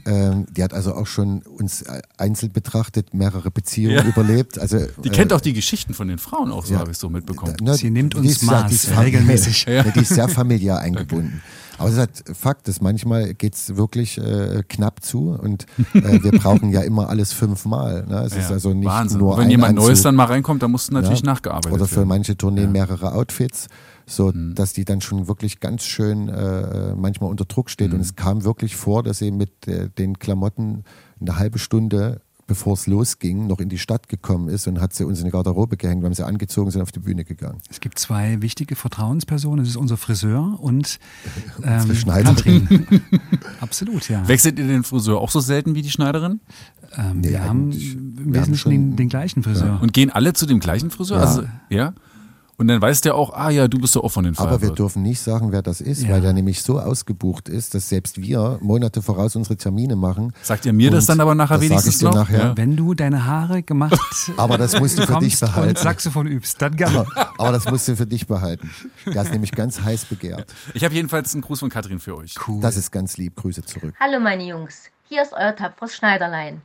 [0.06, 4.04] ähm, die hat also auch schon uns äh, einzeln betrachtet mehrere Beziehungen Ja.
[4.04, 4.58] überlebt.
[4.58, 7.56] Also Die kennt auch die Geschichten von den Frauen auch, so habe ich so mitbekommen.
[7.62, 9.66] Na, Sie nimmt uns ja- die ist regelmäßig.
[9.68, 9.84] Ja.
[9.84, 11.42] Die ist sehr familiär eingebunden.
[11.78, 16.32] Aber es ist halt Fakt, dass manchmal geht's wirklich äh, knapp zu und äh, wir
[16.40, 18.06] brauchen ja immer alles fünfmal.
[18.08, 18.20] Ne?
[18.26, 19.18] Es ist Ja, also nicht Wahnsinn.
[19.20, 19.86] nur Und wenn ein jemand Anzug.
[19.88, 21.26] Neues dann mal reinkommt, dann muss natürlich Ja.
[21.34, 22.08] nachgearbeitet Oder für werden.
[22.10, 23.68] manche Tourneen mehrere Outfits,
[24.06, 24.56] so Mhm.
[24.56, 27.90] dass die dann schon wirklich ganz schön äh, manchmal unter Druck steht.
[27.90, 27.96] Mhm.
[27.96, 30.86] Und es kam wirklich vor, dass sie mit äh, den Klamotten
[31.20, 35.04] eine halbe Stunde bevor es losging, noch in die Stadt gekommen ist und hat sie
[35.06, 36.02] uns in die Garderobe gehängt.
[36.04, 37.58] Wir haben sie angezogen, sind auf die Bühne gegangen.
[37.70, 39.60] Es gibt zwei wichtige Vertrauenspersonen.
[39.60, 41.00] Das ist unser Friseur und
[41.64, 42.86] ähm, Unsere Schneiderin.
[43.62, 44.28] Absolut, ja.
[44.28, 46.40] Wechselt ihr den Friseur auch so selten wie die Schneiderin?
[46.98, 49.80] Ähm, Nee, wir haben im wir haben Wesentlichen schon- den, den gleichen Friseur.
[49.82, 51.18] Und gehen alle zu dem gleichen Friseur?
[51.18, 51.24] Ja.
[51.26, 51.94] Also, ja?
[52.58, 54.70] Und dann weiß der auch, ah ja, du bist doch auch von den Aber wir
[54.72, 56.12] dürfen nicht sagen, wer das ist, Ja.
[56.12, 60.32] weil der nämlich so ausgebucht ist, dass selbst wir Monate voraus unsere Termine machen.
[60.42, 62.16] Sagt ihr mir das dann aber nachher das sag wenigstens ich dir noch?
[62.16, 62.40] nachher.
[62.40, 62.58] Ja.
[62.58, 64.00] Wenn du deine Haare gemacht
[64.38, 65.76] Aber das musst du für dich bekommst und behalten.
[65.82, 67.00] Saxophon übst, dann gerne.
[67.00, 68.70] Aber, aber das musst du für dich behalten.
[69.06, 70.54] Der ist nämlich ganz heiß begehrt.
[70.74, 72.36] Ich habe jedenfalls einen Gruß von Katrin für euch.
[72.48, 72.62] Cool.
[72.62, 73.36] Das ist ganz lieb.
[73.36, 73.94] Grüße zurück.
[74.00, 76.62] Hallo meine Jungs, hier ist euer tapferes Schneiderlein.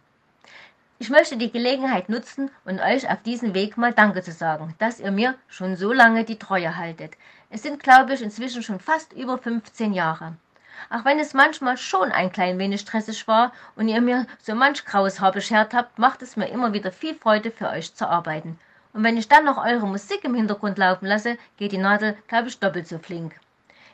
[1.03, 5.01] Ich möchte die Gelegenheit nutzen und euch auf diesem Weg mal Danke zu sagen, dass
[5.01, 7.15] ihr mir schon so lange die Treue haltet.
[7.49, 10.37] Es sind, glaube ich, inzwischen schon fast über 15 Jahre.
[10.91, 14.85] Auch wenn es manchmal schon ein klein wenig stressig war und ihr mir so manch
[14.85, 18.59] graues Haar beschert habt, macht es mir immer wieder viel Freude für euch zu arbeiten.
[18.93, 22.49] Und wenn ich dann noch eure Musik im Hintergrund laufen lasse, geht die Nadel, glaube
[22.49, 23.35] ich, doppelt so flink.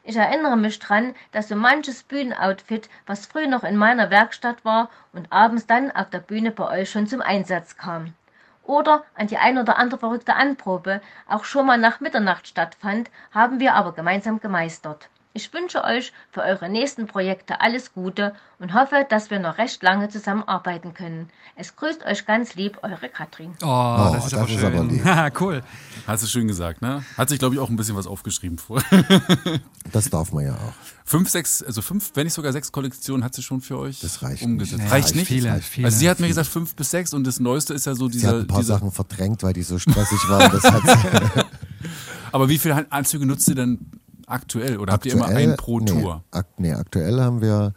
[0.08, 4.88] Ich erinnere mich dran, dass so manches Bühnenoutfit, was früh noch in meiner Werkstatt war
[5.12, 8.14] und abends dann auf der Bühne bei euch schon zum Einsatz kam.
[8.62, 13.58] Oder an die ein oder andere verrückte Anprobe auch schon mal nach Mitternacht stattfand, haben
[13.58, 15.08] wir aber gemeinsam gemeistert.
[15.36, 19.82] Ich wünsche euch für eure nächsten Projekte alles Gute und hoffe, dass wir noch recht
[19.82, 21.28] lange zusammenarbeiten können.
[21.56, 23.52] Es grüßt euch ganz lieb, eure Katrin.
[23.62, 24.74] Oh, das ist das aber ist schön.
[24.74, 25.04] aber lieb.
[25.40, 25.62] Cool.
[26.06, 27.04] Hast du schön gesagt, ne?
[27.18, 28.82] Hat sich, glaube ich, auch ein bisschen was aufgeschrieben vor.
[29.92, 30.72] Das darf man ja auch.
[31.04, 34.22] fünf, sechs, also fünf, wenn nicht sogar sechs Kollektionen hat sie schon für euch Das
[34.22, 34.82] reicht umgesetzt.
[34.82, 34.90] nicht.
[34.92, 35.28] Reicht Nee, nicht?
[35.28, 35.68] viele, reicht.
[35.68, 35.84] viele.
[35.86, 38.26] also sie hat mir gesagt fünf bis sechs und das Neueste ist ja so Sie
[38.26, 40.50] hat ein paar dieser Sachen verdrängt, weil die so stressig waren.
[40.50, 41.42] Das hat sie
[42.32, 43.78] aber wie viele Anzüge nutzt ihr denn
[44.26, 46.24] aktuell oder habt ihr immer aktuell- einen pro nee, Tour?
[46.30, 47.72] Ak nee, aktuell haben wir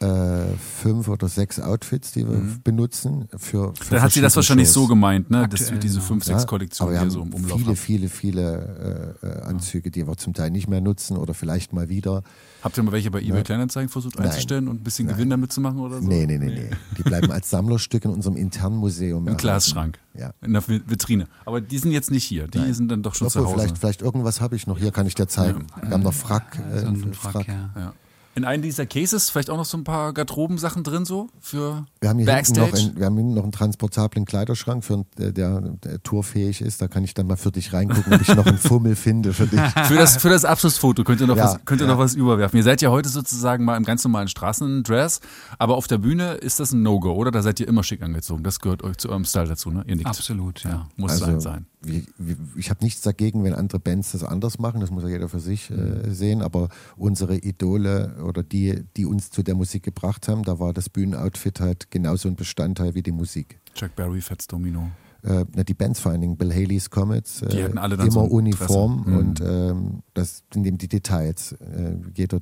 [0.00, 0.44] äh,
[0.82, 3.28] fünf oder sechs Outfits, die wir benutzen.
[3.36, 3.72] Für, für Mhm.
[3.90, 4.74] Dann hat sie das wahrscheinlich Shows.
[4.74, 5.48] so gemeint, ne?
[5.48, 6.06] Das Aktuell, diese genau.
[6.06, 7.78] fünf, Ja, sechs Kollektionen, wir ihr so haben im Umlauf viele, habt.
[7.78, 11.88] viele, viele äh, äh, Anzüge, die wir zum Teil nicht mehr nutzen oder vielleicht mal
[11.88, 12.22] wieder.
[12.62, 14.28] Habt ihr mal welche bei eBay Kleinanzeigen versucht Nein.
[14.28, 16.06] einzustellen und ein bisschen Gewinn damit zu machen oder so?
[16.06, 16.70] Nee, nee, nee, nee.
[16.98, 19.26] Die bleiben als Sammlerstück in unserem internen Museum.
[19.28, 19.36] Im.
[19.36, 19.98] Glasschrank.
[20.14, 20.32] Ja.
[20.42, 21.26] In der Vi- Vitrine.
[21.44, 22.48] Aber die sind jetzt nicht hier.
[22.48, 23.58] Die sind dann doch schon Obwohl, zu Hause.
[23.60, 24.78] vielleicht, vielleicht irgendwas habe ich noch.
[24.78, 25.66] Hier kann ich dir zeigen.
[25.82, 26.58] Wir haben noch Frack.
[26.72, 27.70] Äh, So ein einen Frack, ja.
[27.76, 27.92] Ja.
[28.36, 32.10] In einem dieser Cases vielleicht auch noch so ein paar Garderobensachen drin so für Wir
[32.10, 32.70] haben hier hinten Backstage.
[32.70, 36.82] noch, einen, wir haben hinten noch einen transportablen Kleiderschrank, für, der, der, der tourfähig ist.
[36.82, 39.46] Da kann ich dann mal für dich reingucken, ob ich noch einen Fummel finde für
[39.46, 39.58] dich.
[39.88, 41.92] für das, für das Abschlussfoto könnt ihr noch, Ja, was, könnt ihr ja.
[41.94, 42.58] noch was überwerfen.
[42.58, 45.20] Ihr seid ja heute sozusagen mal im ganz normalen Straßendress,
[45.58, 47.30] aber auf der Bühne ist das ein No-Go, oder?
[47.30, 48.42] Da seid ihr immer schick angezogen.
[48.42, 49.82] Das gehört euch zu eurem Style dazu, ne?
[49.86, 50.06] Ihr nickt.
[50.08, 50.86] Absolut, ja.
[50.96, 51.66] Muss Also, sein sein.
[51.82, 54.80] Wie, wie, ich habe nichts dagegen, wenn andere Bands das anders machen.
[54.80, 56.42] Das muss ja jeder für sich äh, sehen.
[56.42, 60.88] Aber unsere Idole oder die, die uns zu der Musik gebracht haben, da war das
[60.88, 63.60] Bühnenoutfit halt genauso ein Bestandteil wie die Musik.
[63.74, 64.90] Chuck Berry, Fats Domino.
[65.22, 68.06] Äh, na, die Bands vor allen Dingen, Bill Haley's Comets, äh, Die hatten alle dann
[68.06, 69.04] immer so Uniform.
[69.06, 69.16] Mhm.
[69.16, 71.52] und ähm, das sind eben die Details.
[71.52, 72.40] Äh, jeder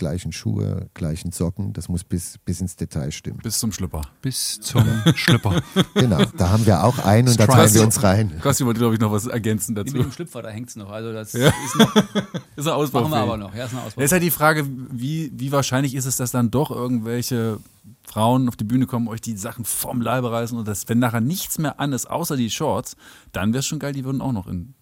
[0.00, 3.38] gleichen Schuhe, gleichen Socken, das muss bis, bis ins Detail stimmen.
[3.42, 4.00] Bis zum Schlüpper.
[4.22, 4.84] Bis zum
[5.14, 5.62] Schlüpper.
[5.94, 8.40] Genau, da haben wir auch einen und da teilen wir uns rein.
[8.40, 9.92] Kossi wollte, glaube ich, noch was ergänzen dazu.
[9.92, 10.88] Mit dem Schlüpfer, da hängt es noch.
[10.90, 11.94] Also das ist noch,
[12.56, 13.02] Ist ein Ausbau.
[13.02, 13.54] machen wir aber noch.
[13.54, 14.00] Ja, ist Ausbau.
[14.00, 17.58] Ist halt die Frage, wie, wie wahrscheinlich ist es, dass dann doch irgendwelche
[18.04, 21.20] Frauen auf die Bühne kommen, euch die Sachen vom Leibe reißen und das, wenn nachher
[21.20, 22.96] nichts mehr an ist, außer die Shorts,
[23.32, 24.74] dann wäre es schon geil, die würden auch noch in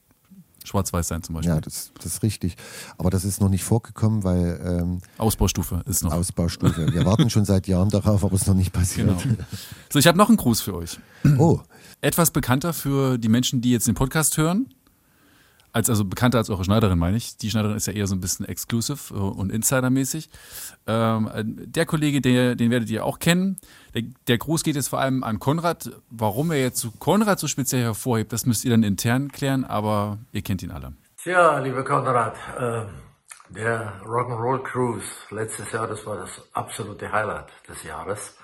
[0.68, 1.54] schwarz-weiß sein zum Beispiel.
[1.54, 2.56] Ja, das, das ist richtig.
[2.96, 6.12] Aber das ist noch nicht vorgekommen, weil ähm, Ausbaustufe ist noch.
[6.12, 6.92] Ausbaustufe.
[6.92, 9.08] Wir warten schon seit Jahren darauf, aber es ist noch nicht passiert.
[9.22, 9.36] Genau.
[9.90, 10.98] So, ich habe noch einen Gruß für euch.
[11.38, 11.60] Oh,
[12.00, 14.72] Etwas bekannter für die Menschen, die jetzt den Podcast hören.
[15.72, 17.36] Als, also bekannter als eure Schneiderin, meine ich.
[17.36, 20.30] Die Schneiderin ist ja eher so ein bisschen exclusive äh, und insidermäßig.
[20.86, 23.58] Ähm, der Kollege, der, den werdet ihr auch kennen.
[23.94, 25.90] Der, der Gruß geht jetzt vor allem an Konrad.
[26.10, 30.18] Warum er jetzt zu Konrad so speziell hervorhebt, das müsst ihr dann intern klären, aber
[30.32, 30.94] ihr kennt ihn alle.
[31.22, 32.86] Tja, lieber Konrad, äh,
[33.50, 38.36] der Rock'n'Roll Cruise letztes Jahr, das war das absolute Highlight des Jahres.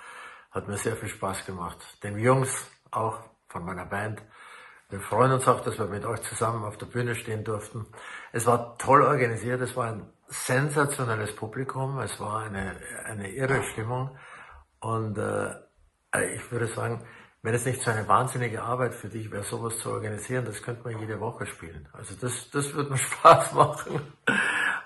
[0.50, 1.78] Hat mir sehr viel Spaß gemacht.
[2.02, 2.50] Den Jungs,
[2.90, 3.18] auch
[3.48, 4.22] von meiner Band.
[4.94, 7.84] Wir freuen uns auch, dass wir mit euch zusammen auf der Bühne stehen durften.
[8.30, 14.16] Es war toll organisiert, es war ein sensationelles Publikum, es war eine, eine irre Stimmung.
[14.78, 15.50] Und äh,
[16.36, 17.04] ich würde sagen,
[17.42, 20.84] wenn es nicht so eine wahnsinnige Arbeit für dich wäre, sowas zu organisieren, das könnte
[20.84, 21.88] man jede Woche spielen.
[21.92, 24.00] Also das, das würde mir Spaß machen.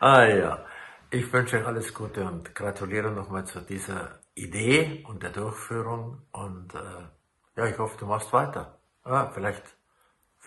[0.01, 0.65] ah ja,
[1.11, 6.23] ich wünsche euch alles Gute und gratuliere nochmal zu dieser Idee und der Durchführung.
[6.33, 8.79] Und äh, ja, ich hoffe, du machst weiter.
[9.05, 9.78] Ah, vielleicht,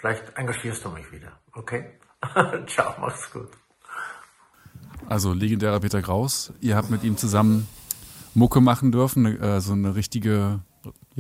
[0.02, 1.40] vielleicht engagierst du mich wieder.
[1.54, 1.86] Okay?
[2.68, 3.50] Ciao, mach's gut.
[5.08, 6.54] Also legendärer Peter Kraus.
[6.60, 7.68] Ihr habt mit ihm zusammen
[8.34, 10.60] Mucke machen dürfen, äh, so eine richtige,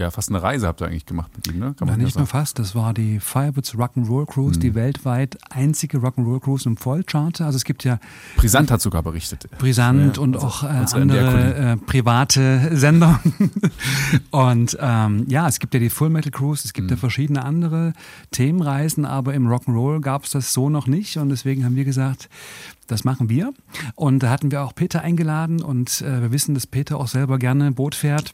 [0.01, 1.73] ja, fast eine Reise habt ihr eigentlich gemacht mit ihm, ne?
[1.77, 4.61] Kann Ja, man ja nicht nur fast, das war die Firebirds Rock'n'Roll Cruise, Mhm.
[4.61, 7.45] die weltweit einzige Rock'n'Roll Cruise im Vollcharter.
[7.45, 7.99] Also es gibt ja
[8.37, 9.47] Brisant hat sogar berichtet.
[9.57, 13.19] Brisant Ja, und also auch äh, andere äh, private Sender.
[14.31, 16.91] und ähm, ja, es gibt ja die Full Metal Cruise, es gibt Mhm.
[16.91, 17.93] ja verschiedene andere
[18.31, 22.29] Themenreisen, aber im Rock'n'Roll gab es das so noch nicht und deswegen haben wir gesagt,
[22.87, 23.53] das machen wir.
[23.95, 27.37] Und da hatten wir auch Peter eingeladen und äh, wir wissen, dass Peter auch selber
[27.37, 28.33] gerne Boot fährt.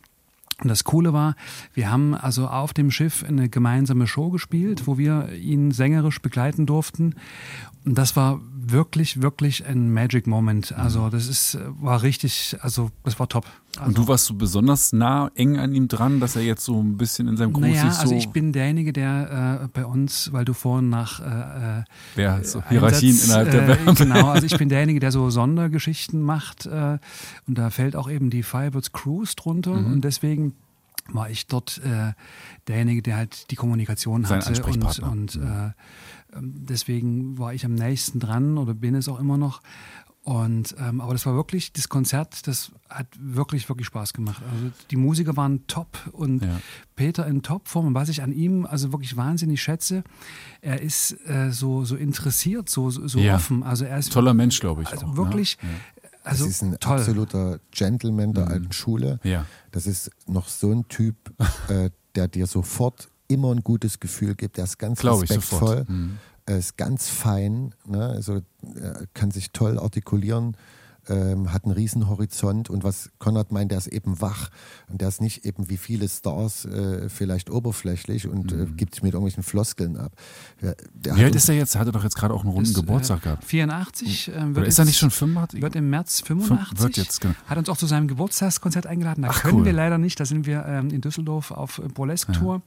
[0.62, 1.36] Und das Coole war,
[1.74, 6.66] wir haben also auf dem Schiff eine gemeinsame Show gespielt, wo wir ihn sängerisch begleiten
[6.66, 7.16] durften.
[7.86, 8.42] Und das war
[8.72, 10.72] wirklich, wirklich ein Magic Moment.
[10.74, 13.46] Also das ist, war richtig, also das war top.
[13.78, 16.82] Also, Und du warst so besonders nah, eng an ihm dran, dass er jetzt so
[16.82, 18.02] ein bisschen in seinem Gruß naja, sich so.
[18.02, 21.84] also ich bin derjenige, der äh, bei uns, weil du vorhin nach äh, äh,
[22.16, 23.98] Wer so Hierarchien Einsatz, innerhalb der äh, Band.
[24.00, 26.98] Genau, also ich bin derjenige, der so Sondergeschichten macht äh,
[27.48, 29.94] und da fällt auch eben die Firebirds Cruise drunter Mhm.
[29.94, 30.54] und deswegen
[31.10, 32.14] war ich dort äh,
[32.68, 35.74] derjenige, der halt die Kommunikation Sein hatte und, und äh, ähm,
[36.36, 39.62] deswegen war ich am nächsten dran oder bin es auch immer noch.
[40.24, 44.44] Und ähm, aber das war wirklich das Konzert, das hat wirklich wirklich Spaß gemacht.
[44.52, 46.60] Also die Musiker waren top und Ja.
[46.98, 50.04] Peter in Topform und was ich an ihm also wirklich wahnsinnig schätze,
[50.60, 53.36] er ist äh, so so interessiert, so so, Ja.
[53.36, 53.64] offen.
[53.64, 54.90] Also er ist Toller Mensch, glaube ich.
[54.90, 55.70] also auch, wirklich Ne?
[56.26, 56.98] also das ist ein toll.
[56.98, 59.22] absoluter Gentleman der alten Schule.
[59.24, 59.46] Ja.
[59.72, 61.16] Das ist noch so ein Typ,
[61.70, 64.58] äh, der dir sofort immer ein gutes Gefühl gibt.
[64.58, 65.86] Der ist ganz Glaube respektvoll.
[65.88, 66.18] Mhm.
[66.46, 68.08] er ist ganz fein, ne?
[68.08, 68.42] also
[68.76, 70.56] er kann sich toll artikulieren.
[71.10, 74.50] ähm, hat einen riesen Horizont und was Konrad meint, der ist eben wach
[74.90, 79.04] und der ist nicht eben wie viele Stars äh, vielleicht oberflächlich und äh, gibt sich
[79.04, 80.12] mit irgendwelchen Floskeln ab.
[80.62, 81.76] Der, der Wie alt ist er jetzt?
[81.76, 83.44] Hat er doch jetzt gerade auch einen runden Ist, Geburtstag äh, gehabt.
[83.46, 84.32] 84.
[84.34, 85.62] ähm, wird Oder ist er nicht schon 85?
[85.62, 86.80] Wird im März 85.
[86.80, 87.36] Wird jetzt, genau.
[87.46, 89.22] Hat uns auch zu seinem Geburtstagskonzert eingeladen.
[89.22, 89.66] Da Ach, können cool.
[89.66, 90.20] wir leider nicht.
[90.20, 92.62] Da sind wir ähm, in Düsseldorf auf äh, Burlesque-Tour.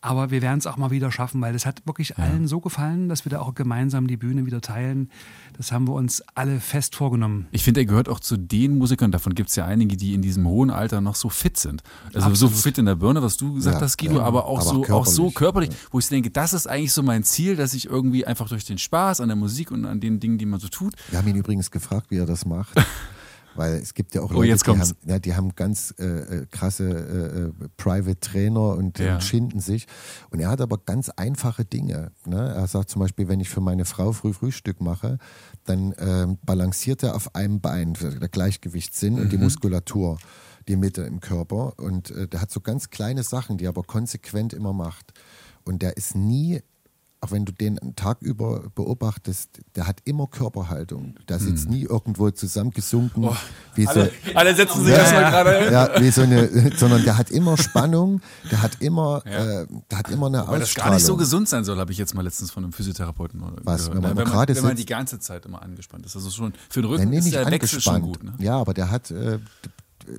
[0.00, 3.08] Aber wir werden es auch mal wieder schaffen, weil das hat wirklich allen so gefallen,
[3.08, 5.10] dass wir da auch gemeinsam die Bühne wieder teilen.
[5.56, 7.48] Das haben wir uns alle fest vorgenommen.
[7.50, 10.22] Ich finde, er gehört auch zu den Musikern, davon gibt es ja einige, die in
[10.22, 11.82] diesem hohen Alter noch so fit sind.
[12.14, 12.54] Also so Absolut.
[12.54, 14.94] fit in der Birne, was du gesagt Ja, hast, Guido, ja, aber auch aber so
[14.94, 15.70] auch so körperlich.
[15.70, 18.64] körperlich, wo ich denke, das ist eigentlich so mein Ziel, dass ich irgendwie einfach durch
[18.64, 20.94] den Spaß an der Musik und an den Dingen, die man so tut.
[21.10, 22.72] Wir haben ihn übrigens gefragt, wie er das macht.
[23.58, 26.04] Weil es gibt ja auch Oh, Leute, jetzt die, haben, ja, die haben ganz äh,
[26.04, 29.14] äh, krasse äh, äh, Private Trainer und, Ja.
[29.14, 29.88] und schinden sich.
[30.30, 32.12] Und er hat aber ganz einfache Dinge.
[32.24, 32.36] Ne?
[32.54, 35.18] Er sagt zum Beispiel, wenn ich für meine Frau früh Frühstück mache,
[35.64, 40.18] dann ähm, balanciert er auf einem Bein, der Gleichgewichtssinn und die Muskulatur,
[40.68, 41.72] die Mitte im Körper.
[41.78, 45.12] Und äh, der hat so ganz kleine Sachen, die er aber konsequent immer macht.
[45.64, 46.60] Und der ist nie
[47.20, 51.16] auch wenn du den Tag über beobachtest, der hat immer Körperhaltung.
[51.28, 53.28] Der sitzt nie irgendwo zusammengesunken.
[53.74, 55.30] wie so, alle setzen sich Ja, erstmal ja.
[55.30, 55.72] gerade.
[55.72, 58.20] ja, wie so eine, sondern der hat immer Spannung,
[58.52, 60.90] der hat immer, äh, der hat immer eine Weil das Ausstrahlung.
[60.90, 63.86] gar nicht so gesund sein soll, habe ich jetzt mal letztens von einem Physiotherapeuten Was,
[63.88, 63.94] gehört.
[63.96, 64.82] wenn man wenn, man, gerade wenn man sitzt?
[64.82, 66.14] die ganze Zeit immer angespannt ist.
[66.14, 68.30] Also schon für den Rücken nee, ist nicht der Wechsel schon angespannt.
[68.30, 68.38] gut.
[68.40, 68.44] Ne?
[68.46, 69.40] Ja, aber der hat, äh,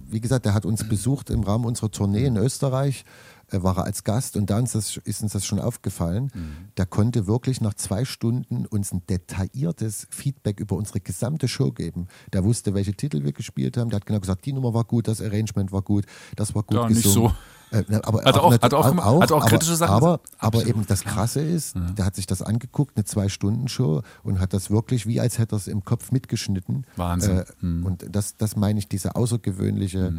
[0.09, 3.05] wie gesagt, der hat uns besucht im Rahmen unserer Tournee in Österreich,
[3.51, 6.31] äh, war er als Gast und da uns das, ist uns das schon aufgefallen.
[6.33, 6.51] Mhm.
[6.77, 12.07] Der konnte wirklich nach zwei Stunden uns ein detailliertes Feedback über unsere gesamte Show geben.
[12.33, 13.89] Der wusste, welche Titel wir gespielt haben.
[13.89, 16.77] Der hat genau gesagt, die Nummer war gut, das Arrangement war gut, das war gut
[16.77, 17.33] Ja, nicht gesungen.
[17.71, 19.05] Äh, aber Hat auch- hat er auch gemacht?
[19.21, 22.41] Hat auch aber, kritische Sachen aber, aber eben das Krasse ist, der hat sich das
[22.41, 26.85] angeguckt, eine Zwei-Stunden-Show und hat das wirklich wie als hätte er es im Kopf mitgeschnitten.
[26.95, 27.37] Wahnsinn.
[27.39, 27.85] Äh, Mhm.
[27.85, 30.11] Und das, das meine ich, diese außergewöhnliche, äh,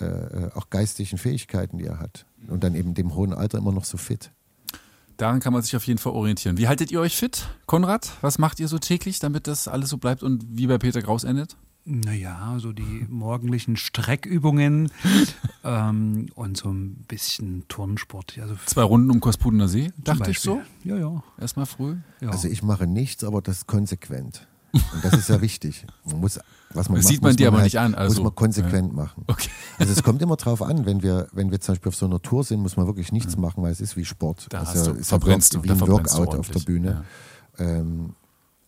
[0.00, 2.26] äh, auch geistigen Fähigkeiten, die er hat.
[2.48, 4.30] Und dann eben dem hohen Alter immer noch so fit.
[5.16, 6.56] Daran kann man sich auf jeden Fall orientieren.
[6.56, 8.12] Wie haltet ihr euch fit, Konrad?
[8.22, 11.24] Was macht ihr so täglich, damit das alles so bleibt und wie bei Peter Kraus
[11.24, 11.56] endet?
[11.84, 14.90] Naja, so die morgendlichen Streckübungen
[15.64, 18.38] ähm, und so ein bisschen Turnsport.
[18.40, 20.60] Also Zwei Runden um Kospudener See, dachte ich so.
[20.84, 21.22] Ja, ja.
[21.38, 21.96] Erstmal früh.
[22.20, 22.30] ja.
[22.30, 24.46] Also ich mache nichts, aber das konsequent.
[24.72, 25.86] Und das ist ja wichtig.
[26.04, 26.38] Man muss,
[26.72, 28.34] was man Das macht, sieht man muss dir aber halt, nicht an, also, muss man
[28.34, 29.24] konsequent machen.
[29.26, 29.48] Okay.
[29.78, 32.20] Also es kommt immer drauf an, wenn wir, wenn wir zum Beispiel auf so einer
[32.22, 34.46] Tour sind, muss man wirklich nichts machen, weil es ist wie Sport.
[34.50, 37.04] Da also du- ist ja verbrennst du, wie ein Workout auf der Bühne.
[37.58, 38.14] Ähm,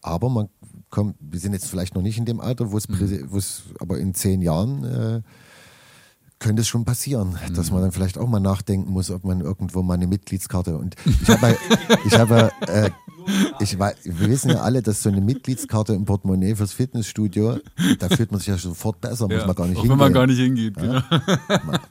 [0.03, 0.49] aber man
[0.91, 3.31] kommt, wir sind jetzt vielleicht noch nicht in dem Alter, wo es, Mhm.
[3.79, 5.23] aber in zehn Jahren äh,
[6.43, 7.75] könnte es schon passieren, dass Mhm.
[7.75, 11.29] man dann vielleicht auch mal nachdenken muss, ob man irgendwo mal eine Mitgliedskarte und ich
[11.31, 11.57] habe,
[12.05, 12.91] ich habe, äh,
[13.61, 17.59] ich weiß, wir wissen ja alle, dass so eine Mitgliedskarte im Portemonnaie fürs Fitnessstudio,
[18.01, 19.91] da fühlt man sich ja sofort besser, muss man gar nicht auch hingehen.
[19.91, 20.75] wenn man gar nicht hingeht.
[20.77, 21.01] Genau.
[21.65, 21.79] Man,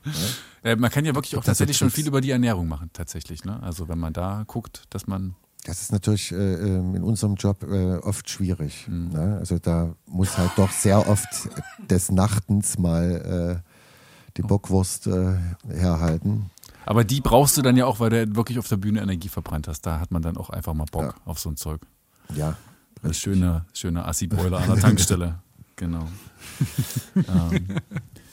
[0.63, 3.43] Äh, man kann ja wirklich auch tatsächlich schon viel über die Ernährung machen, tatsächlich.
[3.45, 3.59] Ne?
[3.63, 5.33] Also wenn man da guckt, dass man
[5.65, 8.87] Das ist natürlich äh, ähm, in unserem Job äh, oft schwierig.
[8.87, 9.09] Mhm.
[9.09, 9.37] Ne?
[9.39, 11.49] Also da muss halt doch sehr oft
[11.89, 13.70] des Nachtens mal äh,
[14.37, 15.35] die Bockwurst äh,
[15.69, 16.49] herhalten.
[16.85, 19.67] Aber die brauchst du dann ja auch, weil du wirklich auf der Bühne Energie verbrannt
[19.67, 19.81] hast.
[19.85, 21.13] Da hat man dann auch einfach mal Bock Ja.
[21.25, 21.81] auf so ein Zeug.
[22.35, 22.55] Ja,
[23.03, 25.39] Das schöne, schöne Assi-Boiler an der Tankstelle.
[25.75, 26.07] genau.
[27.15, 27.67] ähm,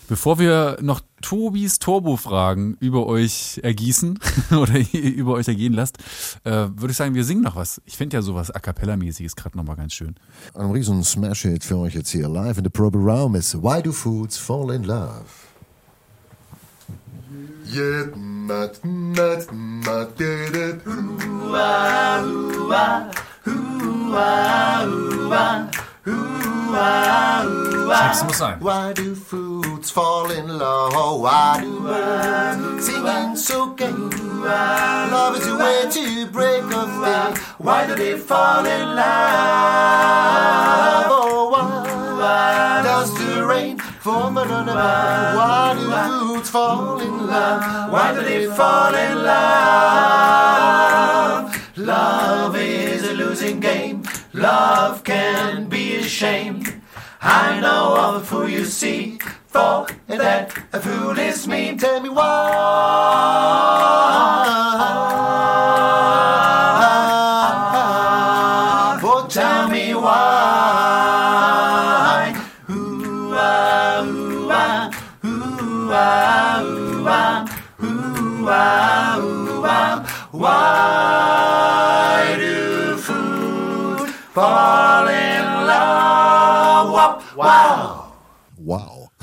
[0.09, 4.19] bevor wir noch Tobis Turbo-Fragen über euch ergießen
[4.53, 5.99] oder über euch ergehen lasst,
[6.45, 7.83] äh, würde ich sagen, wir singen noch was.
[7.85, 10.15] Ich finde ja sowas A Cappella-mäßiges gerade nochmal ganz schön.
[10.55, 14.39] ein riesen Smash-Hit für euch jetzt hier live in der Proberaum ist Why Do Foods
[14.39, 15.25] Fall in Love?
[17.71, 20.81] Yeah, mat, mat, mat, did it.
[27.89, 28.57] Das muss sein.
[28.61, 30.95] Why do foods fall in love?
[31.21, 33.91] Why do birds singing so gay?
[33.91, 37.37] Love is a way to break a thing.
[37.59, 39.05] Why do they fall in love?
[41.11, 41.51] Oh,
[42.19, 45.37] why does the rain fall on a man?
[45.37, 45.91] Why do
[46.49, 47.91] fall in love?
[47.93, 49.39] Why do they fall in love?
[51.77, 54.03] Love is a losing game.
[54.33, 56.63] Love can be a shame.
[57.21, 59.19] I know of a fool you see.
[59.47, 61.77] For that a fool is me.
[61.77, 64.08] Tell me why.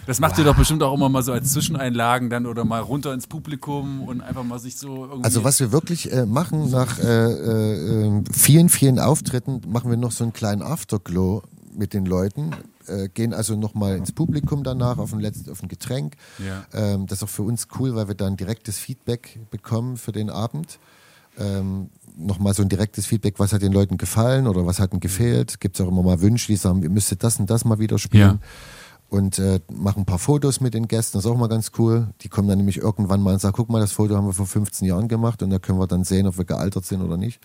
[0.09, 3.13] Das macht ihr doch bestimmt auch immer mal so als Zwischeneinlagen dann oder mal runter
[3.13, 5.23] ins Publikum und einfach mal sich so irgendwie.
[5.23, 9.97] Also was wir wirklich äh, machen, nach äh, äh, äh, vielen, vielen Auftritten, machen wir
[9.97, 11.43] noch so einen kleinen Afterglow
[11.75, 12.55] mit den Leuten,
[12.87, 16.15] äh, gehen also nochmal ins Publikum danach auf ein, letztes, auf ein Getränk.
[16.39, 16.65] Ja.
[16.73, 20.31] Ähm, das ist auch für uns cool, weil wir dann direktes Feedback bekommen für den
[20.31, 20.79] Abend.
[21.37, 24.99] Ähm, nochmal so ein direktes Feedback, was hat den Leuten gefallen oder was hat ihnen
[24.99, 25.59] gefehlt.
[25.59, 27.97] Gibt es auch immer mal Wünsche, die sagen, ihr müsstet das und das mal wieder
[27.97, 28.39] spielen.
[29.09, 32.09] Und äh, machen ein paar Fotos mit den Gästen, das ist auch mal ganz cool.
[32.21, 34.45] Die kommen dann nämlich irgendwann mal und sagen, guck mal, das Foto haben wir vor
[34.45, 37.39] 15 Jahren gemacht und da können wir dann sehen, ob wir gealtert sind oder nicht.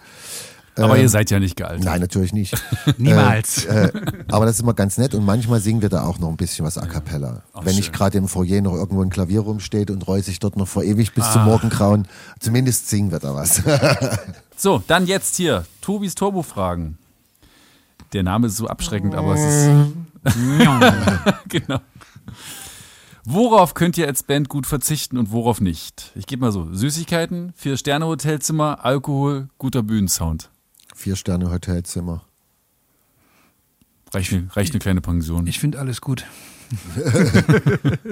[0.76, 1.84] Aber ähm, ihr seid ja nicht gealtert.
[1.84, 2.54] Nein, natürlich nicht.
[2.98, 3.64] Niemals.
[3.64, 3.92] Äh, äh,
[4.30, 6.66] aber das ist immer ganz nett und manchmal singen wir da auch noch ein bisschen
[6.66, 7.42] was a cappella.
[7.52, 7.94] Ach, Wenn nicht schön.
[7.94, 11.14] gerade im Foyer noch irgendwo ein Klavier rumsteht und Roy sich dort noch vor ewig
[11.14, 11.32] bis Ah.
[11.32, 12.08] zum Morgengrauen,
[12.40, 13.62] zumindest singen wir da was.
[14.56, 15.64] So, dann jetzt hier.
[15.80, 16.96] Tobis Turbo-Fragen.
[18.12, 20.34] Der Name ist so abschreckend, aber es ist.
[21.48, 21.80] genau.
[23.24, 26.12] Worauf könnt ihr als Band gut verzichten und worauf nicht?
[26.14, 30.50] Ich gebe mal so: Süßigkeiten, Vier-Sterne-Hotelzimmer, Alkohol, guter Bühnensound.
[30.94, 32.22] Vier Sterne Hotelzimmer.
[34.12, 35.46] Reicht, eine- reicht eine kleine Pension.
[35.46, 36.24] Ich finde alles gut.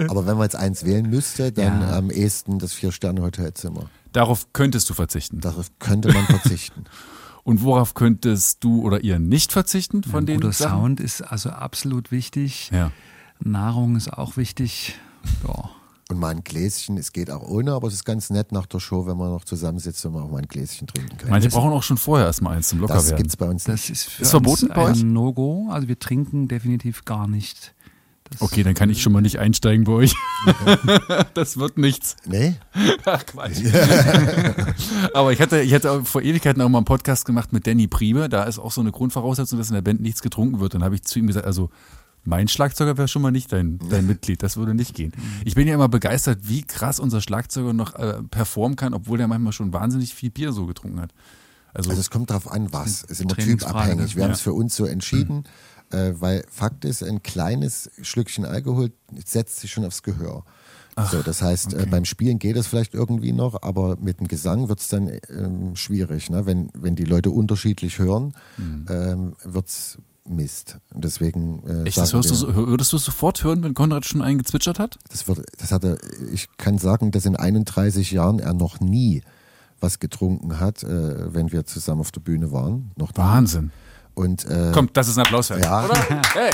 [0.08, 1.96] Aber wenn man jetzt eins wählen müsste, dann Ja.
[1.96, 3.88] am ehesten das Vier Sterne Hotelzimmer.
[4.12, 5.40] Darauf könntest du verzichten.
[5.40, 6.84] Darauf könnte man verzichten.
[7.44, 10.78] Und worauf könntest du oder ihr nicht verzichten von Ein den guter Sachen?
[10.80, 12.70] Sound ist also absolut wichtig.
[12.72, 12.92] Ja.
[13.40, 14.94] Nahrung ist auch wichtig.
[15.46, 15.70] Ja.
[16.12, 18.80] Und mal ein Gläschen, es geht auch ohne, aber es ist ganz nett nach der
[18.80, 21.30] Show, wenn man noch zusammensitzt und man auch mal ein Gläschen trinken kann.
[21.30, 23.16] Manche brauchen auch schon vorher erstmal eins zum das Lockerwerden.
[23.16, 23.90] gibt's bei uns Das nicht.
[23.90, 25.00] ist, für Ist verboten uns bei euch?
[25.02, 25.68] ein No-Go.
[25.70, 27.74] Also wir trinken definitiv gar nicht.
[28.30, 30.14] Das Okay, dann kann ich schon mal nicht einsteigen bei euch.
[31.34, 32.16] das wird nichts.
[32.26, 32.56] Nee?
[33.04, 33.58] Ach Quatsch.
[35.14, 38.28] Aber ich hatte, ich hatte vor Ewigkeiten auch mal einen Podcast gemacht mit Danny Priebe.
[38.28, 40.74] Da ist auch so eine Grundvoraussetzung, dass in der Band nichts getrunken wird.
[40.74, 41.70] Dann habe ich zu ihm gesagt, also
[42.24, 44.42] mein Schlagzeuger wäre schon mal nicht dein, dein Mitglied.
[44.42, 45.12] Das würde nicht gehen.
[45.44, 49.28] Ich bin ja immer begeistert, wie krass unser Schlagzeuger noch äh, performen kann, obwohl der
[49.28, 51.12] manchmal schon wahnsinnig viel Bier so getrunken hat.
[51.74, 53.02] Also, Also es kommt darauf an, was.
[53.04, 54.14] Es ist immer typabhängig.
[54.14, 54.24] Wir ne?
[54.24, 55.44] haben es für uns so entschieden,
[55.90, 58.92] äh, weil Fakt ist, ein kleines Schlückchen Alkohol
[59.24, 60.44] setzt sich schon aufs Gehör.
[61.10, 64.68] so, das heißt, äh, beim Spielen geht es vielleicht irgendwie noch, aber mit dem Gesang
[64.68, 66.28] wird es dann ähm, schwierig.
[66.28, 66.44] Ne?
[66.44, 68.86] Wenn, wenn die Leute unterschiedlich hören, Mhm.
[68.90, 69.98] ähm, wird es
[70.28, 70.78] Mist.
[70.94, 74.04] Und deswegen äh, echt, das hörst du, wir- so- würdest du sofort hören, wenn Konrad
[74.06, 74.98] schon einen gezwitschert hat?
[75.10, 75.96] das wird, das hat er,
[76.32, 79.22] ich kann sagen, dass in 31 Jahren er noch nie
[79.80, 82.92] was getrunken hat, äh, wenn wir zusammen auf der Bühne waren.
[82.96, 83.16] Noch nie.
[83.18, 83.72] Wahnsinn.
[84.14, 85.88] Und, äh, Kommt, das ist ein Applaus für ihn, Ja.
[86.34, 86.50] Hey,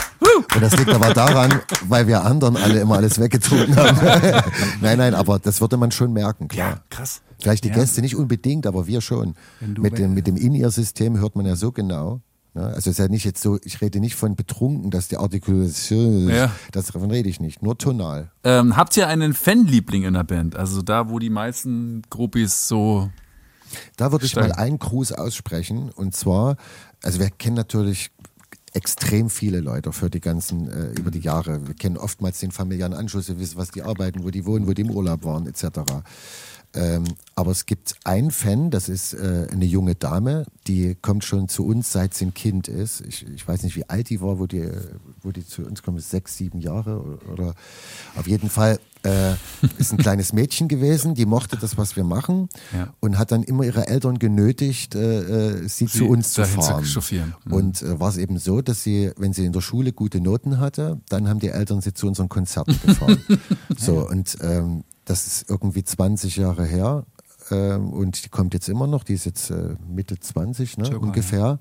[0.55, 3.99] Und das liegt aber daran, weil wir anderen alle immer alles weggetrunken haben.
[4.81, 6.71] nein, nein, aber das würde man schon merken, klar.
[6.71, 7.21] ja, krass.
[7.41, 7.75] Vielleicht die Ja.
[7.75, 9.35] Gäste nicht unbedingt, aber wir schon.
[9.61, 12.21] Du Mit dem, mit dem In-Ear-System hört man ja so genau.
[12.55, 12.65] Ne?
[12.65, 16.29] Also es ist ja nicht jetzt so, ich rede nicht von betrunken, dass die Artikulation,
[16.29, 16.51] Ja.
[16.73, 18.31] das davon rede ich nicht, nur tonal.
[18.45, 20.57] Ähm, habt ihr einen Fanliebling in der Band?
[20.57, 23.11] Also da, wo die meisten Gruppis so.
[23.97, 26.57] Da würde ich mal einen Gruß aussprechen und zwar,
[27.03, 28.11] also wir kennen natürlich
[28.75, 31.67] extrem viele Leute für die ganzen, äh, über die Jahre.
[31.67, 34.73] Wir kennen oftmals den familiären Anschluss, wir wissen, was die arbeiten, wo die wohnen, wo
[34.73, 35.81] die im Urlaub waren, etc.
[36.75, 37.05] Ähm,
[37.35, 41.65] aber es gibt einen Fan, das ist äh, eine junge Dame, die kommt schon zu
[41.67, 43.01] uns, seit sie ein Kind ist.
[43.01, 44.83] Ich, ich weiß nicht, wie alt die war, wo die, äh,
[45.23, 47.55] wo die zu uns kommt, ist sechs, sieben Jahre oder, oder
[48.17, 49.33] auf jeden Fall äh,
[49.79, 52.93] ist ein kleines Mädchen gewesen, die mochte das, was wir machen Ja.
[53.01, 55.21] und hat dann immer ihre Eltern genötigt, äh,
[55.61, 56.85] äh, sie, Sie zu uns zu zu fahren.
[56.85, 57.35] chauffieren.
[57.47, 57.53] Mhm.
[57.53, 60.59] Und äh, war es eben so, dass sie, wenn sie in der Schule gute Noten
[60.61, 63.23] hatte, dann haben die Eltern sie zu unseren Konzerten gefahren.
[63.79, 67.05] so, und ähm, das ist irgendwie 20 Jahre her.
[67.51, 71.01] Ähm, und die kommt jetzt immer noch, die ist jetzt äh, Mitte 20 ne, Circa,
[71.01, 71.61] ungefähr.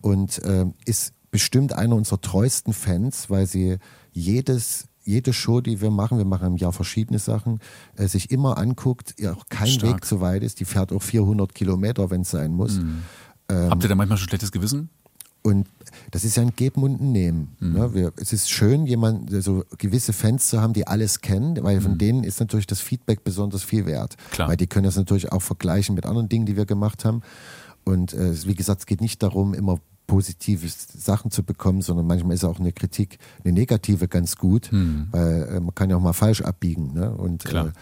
[0.00, 3.78] Und ähm, ist bestimmt einer unserer treuesten Fans, weil sie
[4.12, 7.60] jedes, jede Show, die wir machen, wir machen im Jahr verschiedene Sachen,
[7.96, 9.94] äh, sich immer anguckt, ihr auch kein Stark.
[9.94, 10.58] Weg zu weit ist.
[10.58, 12.78] Die fährt auch 400 Kilometer, wenn es sein muss.
[12.78, 13.02] Mhm.
[13.48, 14.90] Ähm, Habt ihr da manchmal schon schlechtes Gewissen?
[15.42, 15.66] Und
[16.10, 17.56] das ist ja ein Geben und ein Nehmen.
[17.60, 17.72] Mhm.
[17.72, 17.94] Ne?
[17.94, 21.96] Wir, es ist schön, jemand, so gewisse Fans zu haben, die alles kennen, weil von
[21.96, 24.16] denen ist natürlich das Feedback besonders viel wert.
[24.16, 24.34] Mhm.
[24.34, 24.48] Klar.
[24.48, 27.22] Weil die können das natürlich auch vergleichen mit anderen Dingen, die wir gemacht haben.
[27.84, 32.34] Und äh, wie gesagt, es geht nicht darum, immer positive Sachen zu bekommen, sondern manchmal
[32.34, 34.68] ist auch eine Kritik, eine negative ganz gut,
[35.12, 36.92] weil äh, man kann ja auch mal falsch abbiegen.
[36.94, 37.10] Ne?
[37.12, 37.48] Und, Mhm.
[37.48, 37.66] Klar.
[37.68, 37.72] Äh,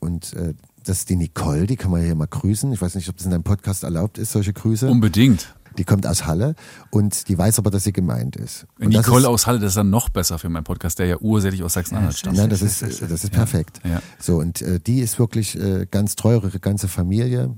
[0.00, 0.54] und äh,
[0.84, 2.72] das ist die Nicole, die kann man hier mal grüßen.
[2.72, 4.88] Ich weiß nicht, ob das in deinem Podcast erlaubt ist, solche Grüße.
[4.88, 5.54] Unbedingt.
[5.78, 6.54] Die kommt aus Halle
[6.90, 8.66] und die weiß aber, dass sie gemeint ist.
[8.78, 11.16] Und Nicole ist, aus Halle, das ist dann noch besser für meinen Podcast, der ja
[11.20, 12.36] ursächlich aus Sachsen-Anhalt stammt.
[12.36, 12.92] Nein, das ist, das
[13.24, 13.80] ist perfekt.
[13.84, 14.00] Ja.
[14.18, 17.56] So, und äh, die ist wirklich äh, ganz treu, ihre ganze Familie.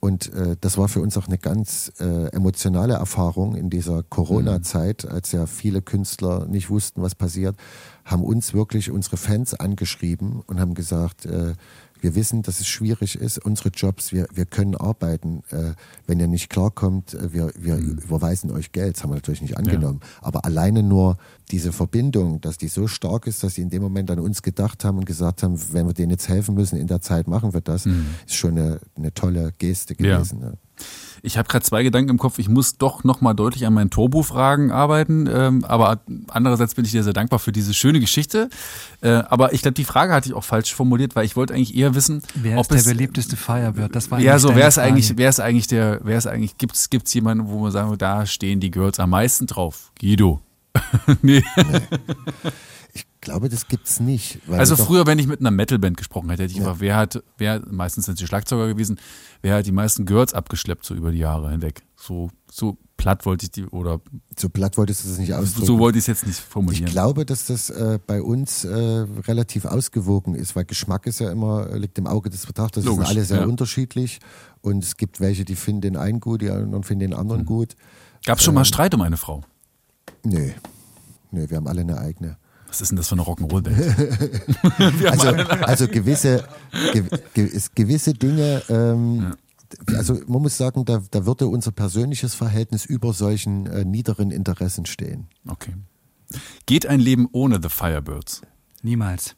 [0.00, 5.04] Und äh, das war für uns auch eine ganz äh, emotionale Erfahrung in dieser Corona-Zeit,
[5.08, 7.56] als ja viele Künstler nicht wussten, was passiert,
[8.04, 11.54] haben uns wirklich unsere Fans angeschrieben und haben gesagt, äh,
[12.00, 15.42] wir wissen, dass es schwierig ist, unsere Jobs, wir, wir können arbeiten.
[15.50, 15.72] Äh,
[16.06, 18.96] wenn ihr nicht klarkommt, äh, wir, wir überweisen euch Geld.
[18.96, 20.00] Das haben wir natürlich nicht angenommen.
[20.20, 21.16] Aber alleine nur
[21.50, 24.84] diese Verbindung, dass die so stark ist, dass sie in dem Moment an uns gedacht
[24.84, 27.60] haben und gesagt haben, wenn wir denen jetzt helfen müssen in der Zeit, machen wir
[27.60, 30.16] das, ist schon eine, eine tolle Geste Ja.
[30.18, 30.40] gewesen.
[30.40, 30.54] Ne?
[31.22, 32.38] Ich habe gerade zwei Gedanken im Kopf.
[32.38, 35.28] Ich muss doch noch mal deutlich an meinen Turbo-Fragen arbeiten.
[35.32, 38.48] Ähm, aber andererseits bin ich dir sehr dankbar für diese schöne Geschichte.
[39.00, 41.76] Äh, aber ich glaube, die Frage hatte ich auch falsch formuliert, weil ich wollte eigentlich
[41.76, 43.94] eher wissen, Wer ob ist der es beliebteste Firebird?
[43.94, 46.90] Das war ja, so wer ist eigentlich, wer ist eigentlich der, wer ist eigentlich, gibt's
[46.90, 49.92] gibt's jemanden, wo man sagen, würde, da stehen die Girls am meisten drauf?
[50.00, 50.40] Guido.
[51.22, 51.42] nee.
[52.44, 52.77] Ich
[53.28, 54.40] glaube, das gibt's nicht.
[54.46, 57.22] weil Also früher, wenn ich mit einer Metalband gesprochen hätte, hätte ich gefragt, wer hat,
[57.36, 58.98] wer, meistens sind sie Schlagzeuger gewesen,
[59.42, 61.82] wer hat die meisten Girls abgeschleppt so über die Jahre hinweg?
[61.96, 64.00] So, so platt wollte ich die, oder
[64.36, 65.66] so platt wolltest du das nicht ausdrücken.
[65.66, 66.86] so wollte ich es jetzt nicht Ich formulieren.
[66.90, 68.74] glaube, dass das äh, bei uns äh,
[69.26, 72.82] relativ ausgewogen ist, weil Geschmack ist ja immer, liegt im Auge des Betrachters.
[72.84, 73.46] Die sind Logisch, alle sehr ja.
[73.46, 74.18] unterschiedlich
[74.62, 77.76] und es gibt welche, die finden den einen gut, die anderen finden den anderen gut.
[78.24, 79.42] Gab es schon mal Streit um eine Frau?
[80.24, 80.54] Nee.
[81.30, 82.36] Nee, wir haben alle eine eigene.
[82.68, 83.76] Was ist denn das für eine Rock'n'Roll-Band?
[85.10, 86.44] Also, also gewisse,
[86.92, 87.04] ge,
[87.74, 89.34] gewisse Dinge, ähm,
[89.86, 94.86] also man muss sagen, da, da würde unser persönliches Verhältnis über solchen äh, niederen Interessen
[94.86, 95.28] stehen.
[95.46, 95.74] Okay.
[96.66, 98.42] Geht ein Leben ohne The Firebirds?
[98.82, 99.34] Niemals.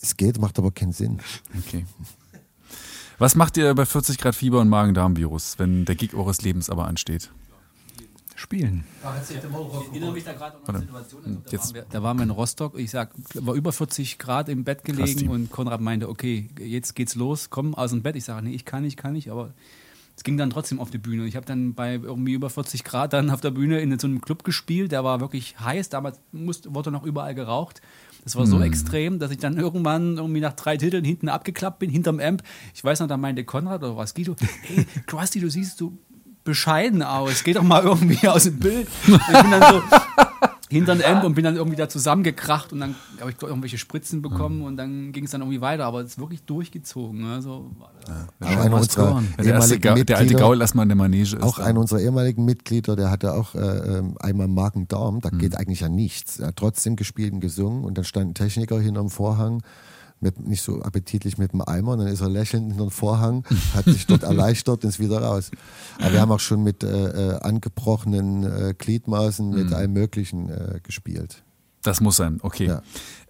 [0.00, 1.18] Es geht, macht aber keinen Sinn.
[1.58, 1.86] Okay.
[3.18, 6.86] Was macht ihr bei 40 Grad Fieber und Magen-Darm-Virus, wenn der Gig eures Lebens aber
[6.86, 7.30] ansteht?
[8.36, 8.84] Spielen.
[9.28, 12.22] Ich erinnere mich da gerade an eine Situation, also da, waren wir, da waren wir
[12.24, 16.48] in Rostock, ich sag, war über 40 Grad im Bett gelegen und Konrad meinte, okay,
[16.58, 18.16] jetzt geht's los, komm aus dem Bett.
[18.16, 19.52] Ich sage, nee, ich kann nicht, kann nicht, aber
[20.16, 21.24] es ging dann trotzdem auf die Bühne.
[21.26, 24.20] Ich habe dann bei irgendwie über 40 Grad dann auf der Bühne in so einem
[24.20, 27.80] Club gespielt, der war wirklich heiß, damals musste, wurde noch überall geraucht.
[28.24, 28.62] Das war so Hm.
[28.62, 32.42] extrem, dass ich dann irgendwann irgendwie nach drei Titeln hinten abgeklappt bin, hinterm Amp.
[32.74, 35.92] Ich weiß noch, da meinte Konrad oder was, Guido, hey, Krusty, du siehst so
[36.44, 38.88] bescheiden aus, geh doch mal irgendwie aus dem Bild.
[39.06, 39.82] Und ich bin dann so
[40.68, 44.22] hinter den Amp und bin dann irgendwie da zusammengekracht und dann habe ich irgendwelche Spritzen
[44.22, 44.64] bekommen Hm.
[44.64, 47.26] und dann ging es dann irgendwie weiter, aber es ist wirklich durchgezogen.
[47.26, 48.48] Also war das.
[48.56, 49.22] Auch einer unserer.
[49.38, 51.42] Der, erste der alte Mitglieder- Gaul erstmal in der Manege ist.
[51.42, 51.64] Auch da.
[51.64, 53.58] einer unserer ehemaligen Mitglieder, der hatte auch äh,
[53.98, 56.40] ähm, einmal Magen-Darm, da geht eigentlich ja nichts.
[56.40, 59.62] Er hat trotzdem gespielt und gesungen und dann stand ein Techniker hinterm Vorhang,
[60.22, 63.44] mit, nicht so appetitlich mit dem Eimer, und dann ist er lächelnd hinter den Vorhang,
[63.74, 65.50] hat sich dort erleichtert und ist wieder raus.
[65.98, 70.80] Aber wir haben auch schon mit äh, äh, angebrochenen äh, Gliedmaßen, mit allem Möglichen äh,
[70.82, 71.42] gespielt.
[71.82, 72.66] Das muss sein, okay.
[72.66, 72.82] Ja.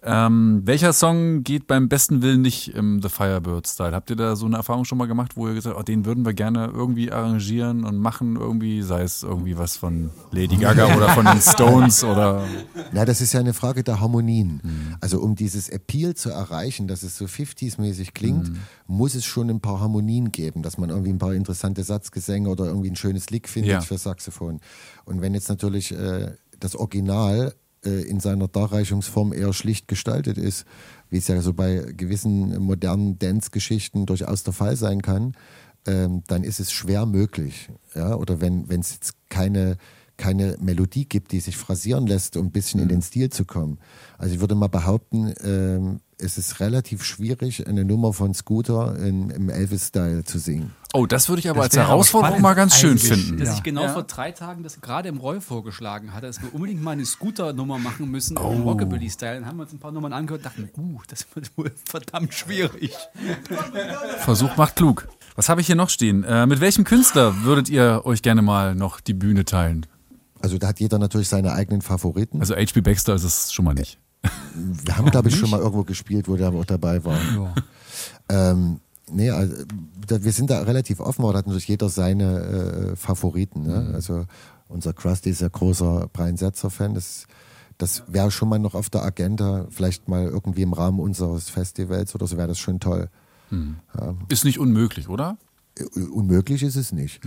[0.05, 3.93] Ähm, welcher Song geht beim besten Willen nicht im The Firebird-Style?
[3.93, 6.03] Habt ihr da so eine Erfahrung schon mal gemacht, wo ihr gesagt habt, oh, den
[6.05, 10.95] würden wir gerne irgendwie arrangieren und machen irgendwie, sei es irgendwie was von Lady Gaga
[10.95, 12.43] oder von den Stones oder
[12.91, 14.61] Na, das ist ja eine Frage der Harmonien.
[14.99, 18.51] Also um dieses Appeal zu erreichen, dass es so 50s-mäßig klingt,
[18.87, 22.65] muss es schon ein paar Harmonien geben, dass man irgendwie ein paar interessante Satzgesänge oder
[22.65, 23.81] irgendwie ein schönes Lick findet Ja.
[23.81, 24.59] für Saxophon.
[25.05, 27.53] Und wenn jetzt natürlich äh, das Original
[27.89, 30.65] in seiner Darreichungsform eher schlicht gestaltet ist,
[31.09, 35.35] wie es ja so bei gewissen modernen Dance-Geschichten durchaus der Fall sein kann,
[35.85, 37.69] ähm, dann ist es schwer möglich.
[37.93, 38.15] Ja?
[38.15, 39.77] Oder wenn es jetzt keine,
[40.23, 43.77] keine Melodie gibt, die sich phrasieren lässt, um ein bisschen in den Stil zu kommen.
[44.17, 49.29] Also ich würde mal behaupten, ähm, es ist relativ schwierig, eine Nummer von Scooter in,
[49.31, 50.71] im Elvis-Style zu singen.
[50.93, 53.37] Oh, das würde ich aber Das als Herausforderung mal ganz schön finden.
[53.37, 53.53] Dass Ja.
[53.55, 53.89] ich genau Ja.
[53.89, 57.77] vor drei Tagen das gerade im Roy vorgeschlagen hatte, dass wir unbedingt mal eine Scooter-Nummer
[57.79, 58.53] machen müssen Oh.
[58.53, 59.35] im Rockabilly-Style.
[59.41, 62.33] Dann haben wir uns ein paar Nummern angehört und dachten, uh, das wird wohl verdammt
[62.33, 62.93] schwierig.
[64.19, 65.07] Versuch macht klug.
[65.35, 66.23] Was habe ich hier noch stehen?
[66.23, 69.85] Äh, mit welchem Künstler würdet ihr euch gerne mal noch die Bühne teilen?
[70.43, 72.41] Also da hat jeder natürlich seine eigenen Favoriten.
[72.41, 72.81] Also H.P.
[72.81, 73.97] Baxter ist es schon mal nicht.
[74.53, 77.17] Wir haben, glaube ich, schon mal irgendwo gespielt, wo der auch dabei war.
[77.33, 77.55] Ja.
[78.51, 79.63] Ähm, nee, also,
[80.05, 82.39] da, wir sind da relativ offen, aber da hat natürlich jeder seine
[82.91, 83.63] äh, Favoriten.
[83.63, 83.91] Ne?
[83.93, 84.25] Also
[84.67, 86.93] unser Krusty ist ja großer Brian Setzer-Fan.
[86.93, 87.25] Das,
[87.77, 92.15] das wäre schon mal noch auf der Agenda, vielleicht mal irgendwie im Rahmen unseres Festivals
[92.15, 93.09] oder so, wäre das schon toll.
[94.27, 95.37] Ist nicht unmöglich, oder?
[95.77, 97.21] Äh, Unmöglich ist es nicht.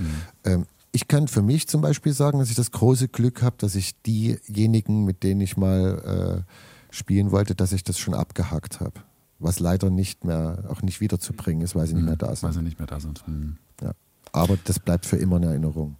[0.45, 3.75] Ähm, ich kann für mich zum Beispiel sagen, dass ich das große Glück habe, dass
[3.75, 8.95] ich diejenigen, mit denen ich mal äh, spielen wollte, dass ich das schon abgehackt habe.
[9.39, 12.53] Was leider nicht mehr, auch nicht wiederzubringen ist, weil sie nicht mehr da Weil sind.
[12.55, 13.27] sie nicht mehr da sind.
[13.27, 13.59] Hm.
[13.83, 13.93] Ja.
[14.33, 15.97] Aber das bleibt für immer eine Erinnerung.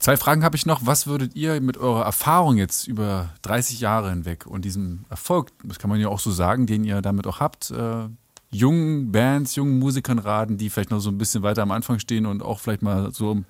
[0.00, 0.84] Zwei Fragen habe ich noch.
[0.84, 5.78] Was würdet ihr mit eurer Erfahrung jetzt über 30 Jahre hinweg und diesem Erfolg, das
[5.78, 8.08] kann man ja auch so sagen, den ihr damit auch habt, äh,
[8.50, 12.26] jungen Bands, jungen Musikern raten, die vielleicht noch so ein bisschen weiter am Anfang stehen
[12.26, 13.44] und auch vielleicht mal so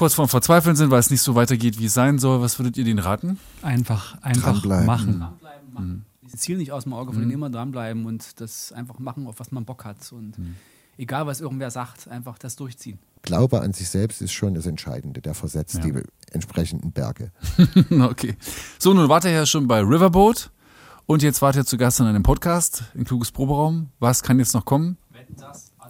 [0.00, 2.40] kurz vorm Verzweifeln sind, weil es nicht so weitergeht, wie es sein soll?
[2.40, 3.38] Was würdet ihr denen raten?
[3.60, 4.86] Einfach, einfach Dranbleiben.
[4.86, 5.20] machen.
[5.20, 6.06] Dranbleiben, machen.
[6.22, 9.52] Das Ziel nicht aus dem Auge verlieren, immer dranbleiben und das einfach machen, auf was
[9.52, 10.10] man Bock hat.
[10.12, 10.32] Und
[10.96, 12.98] egal, was irgendwer sagt, einfach das durchziehen.
[13.20, 15.20] Glaube an sich selbst ist schon das Entscheidende.
[15.20, 15.80] Der versetzt Ja.
[15.82, 17.30] die entsprechenden Berge.
[17.90, 18.36] okay.
[18.78, 20.50] So, nun wart ihr ja schon bei Riverboat
[21.04, 23.90] und jetzt wart ihr zu Gast in einem Podcast, ein kluges Proberaum.
[23.98, 24.96] Was kann jetzt noch kommen?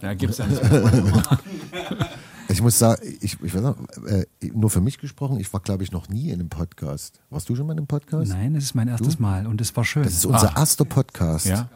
[0.01, 0.61] Ja, gibt's ja nicht.
[2.51, 3.77] Ich muss sagen, ich, ich weiß noch,
[4.07, 7.19] äh, nur für mich gesprochen, ich war, glaube ich, noch nie in einem Podcast.
[7.29, 8.31] Warst du schon mal in einem Podcast?
[8.31, 10.03] Nein, es ist mein erstes Mal und es war schön.
[10.03, 11.45] Das ist unser erster Podcast.
[11.45, 11.69] Ja.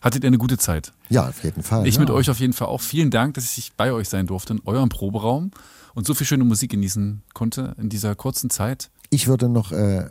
[0.00, 0.92] Hattet ihr eine gute Zeit?
[1.08, 1.86] Ja, auf jeden Fall.
[1.86, 2.00] Ich ja.
[2.00, 2.82] mit euch auf jeden Fall auch.
[2.82, 5.50] Vielen Dank, dass ich bei euch sein durfte in eurem Proberaum
[5.94, 8.90] und so viel schöne Musik genießen konnte in dieser kurzen Zeit.
[9.08, 10.08] Ich würde noch, äh,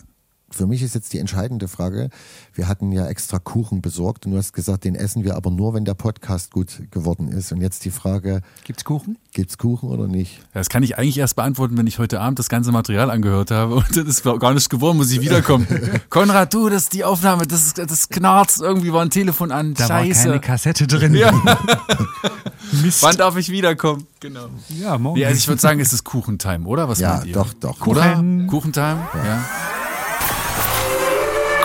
[0.54, 2.10] für mich ist jetzt die entscheidende Frage,
[2.54, 5.74] wir hatten ja extra Kuchen besorgt und du hast gesagt, den essen wir aber nur,
[5.74, 7.52] wenn der Podcast gut geworden ist.
[7.52, 9.18] Und jetzt die Frage, Gibt's Kuchen?
[9.34, 10.40] gibt's Kuchen oder nicht?
[10.54, 13.76] Das kann ich eigentlich erst beantworten, wenn ich heute Abend das ganze Material angehört habe
[13.76, 15.68] und das ist gar nicht geworden, muss ich wiederkommen.
[16.10, 19.74] Konrad, du, das ist die Aufnahme, das, ist, das knarzt, irgendwie war ein Telefon an,
[19.74, 20.24] Da war scheiße.
[20.28, 21.14] keine Kassette drin.
[21.16, 21.32] Ja.
[22.84, 23.02] Mist.
[23.04, 24.06] Wann darf ich wiederkommen?
[24.20, 24.48] Genau.
[24.70, 25.20] Ja, morgen.
[25.20, 26.88] Nee, also ich würde sagen, es ist Kuchentime, oder?
[26.90, 27.34] Was Ja, meint ihr?
[27.34, 27.86] doch, doch.
[27.88, 28.14] Oder?
[28.14, 28.48] Kuchen.
[28.48, 29.00] Kuchentime?
[29.14, 29.44] Ja.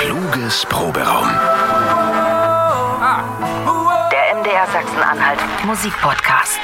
[0.09, 1.29] Kluges Proberaum.
[4.11, 6.61] Der MDR Sachsen-Anhalt Musikpodcast.